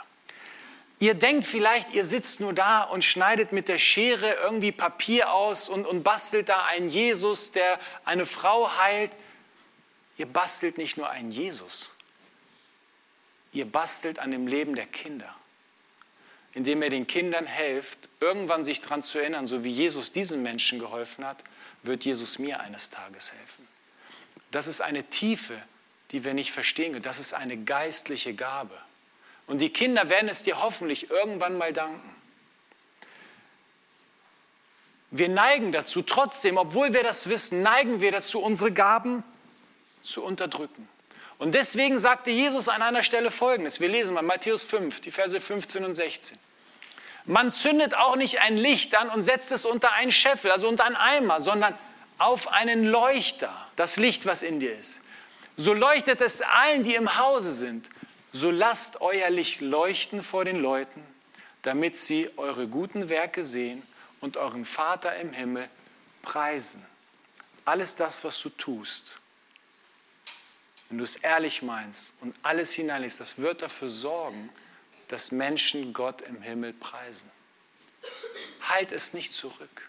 Ihr 0.98 1.14
denkt 1.14 1.44
vielleicht, 1.44 1.90
ihr 1.90 2.04
sitzt 2.04 2.40
nur 2.40 2.54
da 2.54 2.82
und 2.82 3.04
schneidet 3.04 3.52
mit 3.52 3.68
der 3.68 3.76
Schere 3.76 4.34
irgendwie 4.42 4.72
Papier 4.72 5.30
aus 5.30 5.68
und, 5.68 5.84
und 5.84 6.02
bastelt 6.02 6.48
da 6.48 6.64
einen 6.64 6.88
Jesus, 6.88 7.52
der 7.52 7.78
eine 8.04 8.24
Frau 8.24 8.70
heilt. 8.78 9.12
Ihr 10.16 10.26
bastelt 10.26 10.78
nicht 10.78 10.96
nur 10.96 11.10
einen 11.10 11.30
Jesus, 11.30 11.92
ihr 13.52 13.66
bastelt 13.66 14.18
an 14.18 14.30
dem 14.30 14.46
Leben 14.46 14.74
der 14.74 14.86
Kinder, 14.86 15.34
indem 16.54 16.82
ihr 16.82 16.88
den 16.88 17.06
Kindern 17.06 17.44
helft, 17.44 18.08
irgendwann 18.20 18.64
sich 18.64 18.80
daran 18.80 19.02
zu 19.02 19.18
erinnern, 19.18 19.46
so 19.46 19.62
wie 19.62 19.70
Jesus 19.70 20.12
diesen 20.12 20.42
Menschen 20.42 20.78
geholfen 20.78 21.26
hat, 21.26 21.44
wird 21.82 22.06
Jesus 22.06 22.38
mir 22.38 22.60
eines 22.60 22.88
Tages 22.88 23.34
helfen. 23.34 23.68
Das 24.50 24.66
ist 24.66 24.80
eine 24.80 25.04
Tiefe, 25.04 25.60
die 26.10 26.24
wir 26.24 26.34
nicht 26.34 26.52
verstehen 26.52 26.92
können. 26.92 27.02
Das 27.02 27.18
ist 27.18 27.34
eine 27.34 27.56
geistliche 27.56 28.34
Gabe. 28.34 28.76
Und 29.46 29.60
die 29.60 29.70
Kinder 29.70 30.08
werden 30.08 30.28
es 30.28 30.42
dir 30.42 30.60
hoffentlich 30.62 31.10
irgendwann 31.10 31.56
mal 31.56 31.72
danken. 31.72 32.14
Wir 35.10 35.28
neigen 35.28 35.72
dazu, 35.72 36.02
trotzdem, 36.02 36.56
obwohl 36.56 36.92
wir 36.92 37.02
das 37.02 37.28
wissen, 37.28 37.62
neigen 37.62 38.00
wir 38.00 38.12
dazu, 38.12 38.40
unsere 38.40 38.72
Gaben 38.72 39.22
zu 40.02 40.22
unterdrücken. 40.22 40.88
Und 41.38 41.54
deswegen 41.54 41.98
sagte 41.98 42.30
Jesus 42.30 42.68
an 42.68 42.82
einer 42.82 43.02
Stelle 43.02 43.30
Folgendes. 43.30 43.80
Wir 43.80 43.88
lesen 43.88 44.14
mal 44.14 44.22
Matthäus 44.22 44.64
5, 44.64 45.00
die 45.00 45.10
Verse 45.10 45.38
15 45.40 45.84
und 45.84 45.94
16. 45.94 46.38
Man 47.24 47.52
zündet 47.52 47.94
auch 47.94 48.16
nicht 48.16 48.40
ein 48.40 48.56
Licht 48.56 48.96
an 48.96 49.10
und 49.10 49.22
setzt 49.22 49.52
es 49.52 49.64
unter 49.64 49.92
einen 49.92 50.12
Scheffel, 50.12 50.50
also 50.50 50.68
unter 50.68 50.84
einen 50.84 50.96
Eimer, 50.96 51.40
sondern 51.40 51.76
auf 52.18 52.48
einen 52.48 52.86
Leuchter, 52.86 53.54
das 53.76 53.96
Licht, 53.96 54.26
was 54.26 54.42
in 54.42 54.60
dir 54.60 54.78
ist. 54.78 55.00
So 55.56 55.72
leuchtet 55.72 56.20
es 56.20 56.42
allen, 56.42 56.82
die 56.82 56.94
im 56.94 57.18
Hause 57.18 57.52
sind. 57.52 57.88
So 58.32 58.50
lasst 58.50 59.00
euer 59.00 59.30
Licht 59.30 59.60
leuchten 59.60 60.22
vor 60.22 60.44
den 60.44 60.56
Leuten, 60.56 61.02
damit 61.62 61.96
sie 61.96 62.30
eure 62.36 62.68
guten 62.68 63.08
Werke 63.08 63.44
sehen 63.44 63.82
und 64.20 64.36
euren 64.36 64.64
Vater 64.64 65.16
im 65.16 65.32
Himmel 65.32 65.68
preisen. 66.22 66.84
Alles 67.64 67.96
das, 67.96 68.22
was 68.24 68.40
du 68.40 68.50
tust, 68.50 69.16
wenn 70.88 70.98
du 70.98 71.04
es 71.04 71.16
ehrlich 71.16 71.62
meinst 71.62 72.14
und 72.20 72.36
alles 72.42 72.72
hineinlegst, 72.72 73.18
das 73.18 73.38
wird 73.38 73.62
dafür 73.62 73.88
sorgen, 73.88 74.50
dass 75.08 75.32
Menschen 75.32 75.92
Gott 75.92 76.20
im 76.20 76.42
Himmel 76.42 76.72
preisen. 76.74 77.30
Halt 78.68 78.92
es 78.92 79.14
nicht 79.14 79.32
zurück. 79.32 79.88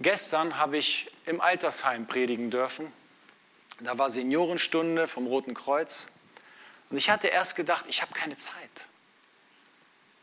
Gestern 0.00 0.56
habe 0.56 0.78
ich 0.78 1.10
im 1.26 1.40
Altersheim 1.40 2.06
predigen 2.06 2.50
dürfen. 2.50 2.90
Da 3.80 3.98
war 3.98 4.08
Seniorenstunde 4.10 5.06
vom 5.06 5.26
Roten 5.26 5.54
Kreuz. 5.54 6.06
Und 6.88 6.96
ich 6.96 7.10
hatte 7.10 7.28
erst 7.28 7.54
gedacht, 7.54 7.84
ich 7.88 8.00
habe 8.00 8.12
keine 8.12 8.36
Zeit. 8.38 8.86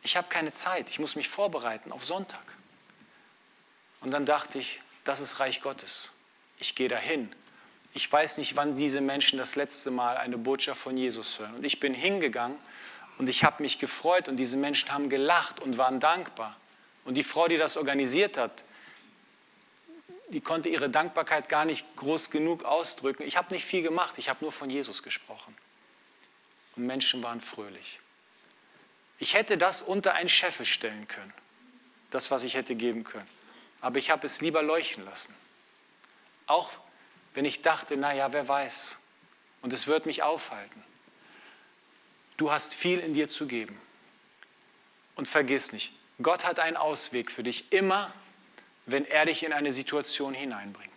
Ich 0.01 0.17
habe 0.17 0.27
keine 0.29 0.51
Zeit. 0.51 0.89
Ich 0.89 0.99
muss 0.99 1.15
mich 1.15 1.29
vorbereiten 1.29 1.91
auf 1.91 2.03
Sonntag. 2.03 2.43
Und 4.01 4.11
dann 4.11 4.25
dachte 4.25 4.59
ich, 4.59 4.81
das 5.03 5.19
ist 5.19 5.39
Reich 5.39 5.61
Gottes. 5.61 6.11
Ich 6.59 6.75
gehe 6.75 6.89
dahin. 6.89 7.33
Ich 7.93 8.11
weiß 8.11 8.37
nicht, 8.39 8.55
wann 8.55 8.73
diese 8.73 9.01
Menschen 9.01 9.37
das 9.37 9.55
letzte 9.55 9.91
Mal 9.91 10.17
eine 10.17 10.37
Botschaft 10.37 10.81
von 10.81 10.97
Jesus 10.97 11.39
hören. 11.39 11.55
Und 11.55 11.63
ich 11.63 11.79
bin 11.79 11.93
hingegangen 11.93 12.57
und 13.17 13.29
ich 13.29 13.43
habe 13.43 13.61
mich 13.61 13.79
gefreut 13.79 14.27
und 14.27 14.37
diese 14.37 14.57
Menschen 14.57 14.91
haben 14.91 15.09
gelacht 15.09 15.59
und 15.59 15.77
waren 15.77 15.99
dankbar. 15.99 16.55
Und 17.05 17.15
die 17.15 17.23
Frau, 17.23 17.47
die 17.47 17.57
das 17.57 17.77
organisiert 17.77 18.37
hat, 18.37 18.63
die 20.29 20.41
konnte 20.41 20.69
ihre 20.69 20.89
Dankbarkeit 20.89 21.49
gar 21.49 21.65
nicht 21.65 21.85
groß 21.95 22.29
genug 22.29 22.63
ausdrücken. 22.63 23.23
Ich 23.23 23.37
habe 23.37 23.53
nicht 23.53 23.65
viel 23.65 23.81
gemacht, 23.81 24.17
ich 24.17 24.29
habe 24.29 24.39
nur 24.43 24.51
von 24.51 24.69
Jesus 24.69 25.03
gesprochen. 25.03 25.55
Und 26.75 26.85
Menschen 26.85 27.23
waren 27.23 27.41
fröhlich. 27.41 27.99
Ich 29.19 29.33
hätte 29.33 29.57
das 29.57 29.81
unter 29.81 30.13
einen 30.13 30.29
Scheffel 30.29 30.65
stellen 30.65 31.07
können, 31.07 31.33
das, 32.11 32.29
was 32.29 32.43
ich 32.43 32.55
hätte 32.55 32.75
geben 32.75 33.03
können. 33.03 33.27
Aber 33.81 33.99
ich 33.99 34.09
habe 34.09 34.25
es 34.25 34.41
lieber 34.41 34.61
leuchten 34.61 35.05
lassen. 35.05 35.33
Auch 36.45 36.71
wenn 37.33 37.45
ich 37.45 37.61
dachte, 37.61 37.97
naja, 37.97 38.31
wer 38.33 38.47
weiß, 38.47 38.99
und 39.61 39.73
es 39.73 39.87
wird 39.87 40.05
mich 40.05 40.23
aufhalten. 40.23 40.83
Du 42.37 42.51
hast 42.51 42.75
viel 42.75 42.99
in 42.99 43.13
dir 43.13 43.27
zu 43.27 43.47
geben. 43.47 43.79
Und 45.15 45.27
vergiss 45.27 45.71
nicht, 45.71 45.93
Gott 46.21 46.45
hat 46.45 46.59
einen 46.59 46.77
Ausweg 46.77 47.31
für 47.31 47.43
dich 47.43 47.71
immer 47.71 48.13
wenn 48.87 49.05
er 49.05 49.25
dich 49.25 49.43
in 49.43 49.53
eine 49.53 49.71
Situation 49.71 50.33
hineinbringt. 50.33 50.91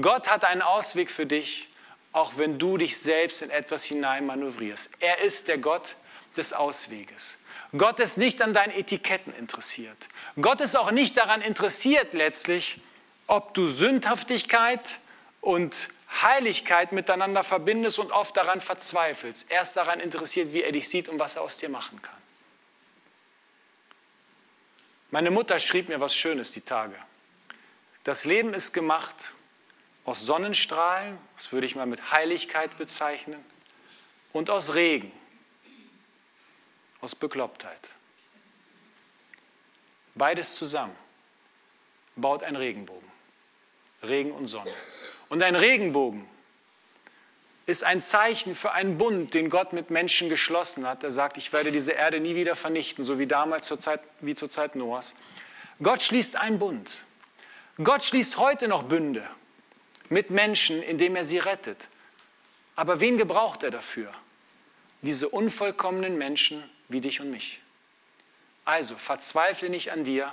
Gott 0.00 0.30
hat 0.30 0.44
einen 0.44 0.62
Ausweg 0.62 1.10
für 1.10 1.26
dich, 1.26 1.68
auch 2.12 2.36
wenn 2.36 2.58
du 2.58 2.76
dich 2.76 2.98
selbst 2.98 3.42
in 3.42 3.50
etwas 3.50 3.84
hineinmanövrierst. 3.84 4.92
Er 5.00 5.18
ist 5.18 5.48
der 5.48 5.58
Gott 5.58 5.96
des 6.36 6.52
Ausweges. 6.52 7.36
Gott 7.76 8.00
ist 8.00 8.18
nicht 8.18 8.42
an 8.42 8.52
deinen 8.52 8.72
Etiketten 8.72 9.34
interessiert. 9.34 10.08
Gott 10.40 10.60
ist 10.60 10.76
auch 10.76 10.90
nicht 10.90 11.16
daran 11.16 11.40
interessiert 11.40 12.12
letztlich, 12.12 12.80
ob 13.26 13.54
du 13.54 13.66
Sündhaftigkeit 13.66 14.98
und 15.40 15.88
Heiligkeit 16.22 16.90
miteinander 16.90 17.44
verbindest 17.44 18.00
und 18.00 18.10
oft 18.10 18.36
daran 18.36 18.60
verzweifelst. 18.60 19.50
Er 19.50 19.62
ist 19.62 19.74
daran 19.74 20.00
interessiert, 20.00 20.52
wie 20.52 20.62
er 20.62 20.72
dich 20.72 20.88
sieht 20.88 21.08
und 21.08 21.20
was 21.20 21.36
er 21.36 21.42
aus 21.42 21.58
dir 21.58 21.68
machen 21.68 22.02
kann. 22.02 22.19
Meine 25.10 25.30
Mutter 25.30 25.58
schrieb 25.58 25.88
mir 25.88 26.00
was 26.00 26.14
Schönes 26.14 26.52
die 26.52 26.60
Tage. 26.60 26.94
Das 28.04 28.24
Leben 28.24 28.54
ist 28.54 28.72
gemacht 28.72 29.32
aus 30.04 30.24
Sonnenstrahlen, 30.24 31.18
das 31.36 31.52
würde 31.52 31.66
ich 31.66 31.74
mal 31.74 31.86
mit 31.86 32.12
Heiligkeit 32.12 32.76
bezeichnen, 32.78 33.44
und 34.32 34.48
aus 34.48 34.74
Regen, 34.74 35.12
aus 37.00 37.14
Beklopptheit. 37.14 37.90
Beides 40.14 40.54
zusammen 40.54 40.96
baut 42.14 42.42
ein 42.42 42.56
Regenbogen. 42.56 43.10
Regen 44.02 44.32
und 44.32 44.46
Sonne. 44.46 44.72
Und 45.28 45.42
ein 45.42 45.56
Regenbogen 45.56 46.26
ist 47.70 47.84
ein 47.84 48.02
Zeichen 48.02 48.54
für 48.54 48.72
einen 48.72 48.98
Bund, 48.98 49.32
den 49.32 49.48
Gott 49.48 49.72
mit 49.72 49.90
Menschen 49.90 50.28
geschlossen 50.28 50.86
hat. 50.86 51.04
Er 51.04 51.10
sagt, 51.10 51.36
ich 51.36 51.52
werde 51.52 51.70
diese 51.70 51.92
Erde 51.92 52.20
nie 52.20 52.34
wieder 52.34 52.56
vernichten, 52.56 53.04
so 53.04 53.18
wie 53.18 53.26
damals 53.26 53.66
zur 53.66 53.78
Zeit, 53.78 54.00
wie 54.20 54.34
zur 54.34 54.50
Zeit 54.50 54.74
Noahs. 54.74 55.14
Gott 55.82 56.02
schließt 56.02 56.36
einen 56.36 56.58
Bund. 56.58 57.02
Gott 57.82 58.02
schließt 58.02 58.36
heute 58.36 58.68
noch 58.68 58.82
Bünde 58.82 59.26
mit 60.08 60.30
Menschen, 60.30 60.82
indem 60.82 61.16
er 61.16 61.24
sie 61.24 61.38
rettet. 61.38 61.88
Aber 62.76 63.00
wen 63.00 63.16
gebraucht 63.16 63.62
er 63.62 63.70
dafür? 63.70 64.12
Diese 65.02 65.28
unvollkommenen 65.28 66.18
Menschen 66.18 66.62
wie 66.88 67.00
dich 67.00 67.20
und 67.20 67.30
mich. 67.30 67.60
Also 68.64 68.96
verzweifle 68.96 69.70
nicht 69.70 69.92
an 69.92 70.04
dir, 70.04 70.32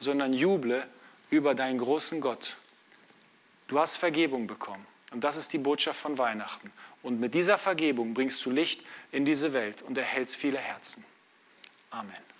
sondern 0.00 0.32
juble 0.32 0.86
über 1.30 1.54
deinen 1.54 1.78
großen 1.78 2.20
Gott. 2.20 2.56
Du 3.68 3.78
hast 3.78 3.96
Vergebung 3.96 4.46
bekommen. 4.46 4.86
Und 5.12 5.24
das 5.24 5.36
ist 5.36 5.52
die 5.52 5.58
Botschaft 5.58 6.00
von 6.00 6.18
Weihnachten. 6.18 6.72
Und 7.02 7.20
mit 7.20 7.34
dieser 7.34 7.58
Vergebung 7.58 8.14
bringst 8.14 8.44
du 8.44 8.50
Licht 8.50 8.82
in 9.10 9.24
diese 9.24 9.52
Welt 9.52 9.82
und 9.82 9.98
erhältst 9.98 10.36
viele 10.36 10.58
Herzen. 10.58 11.04
Amen. 11.90 12.22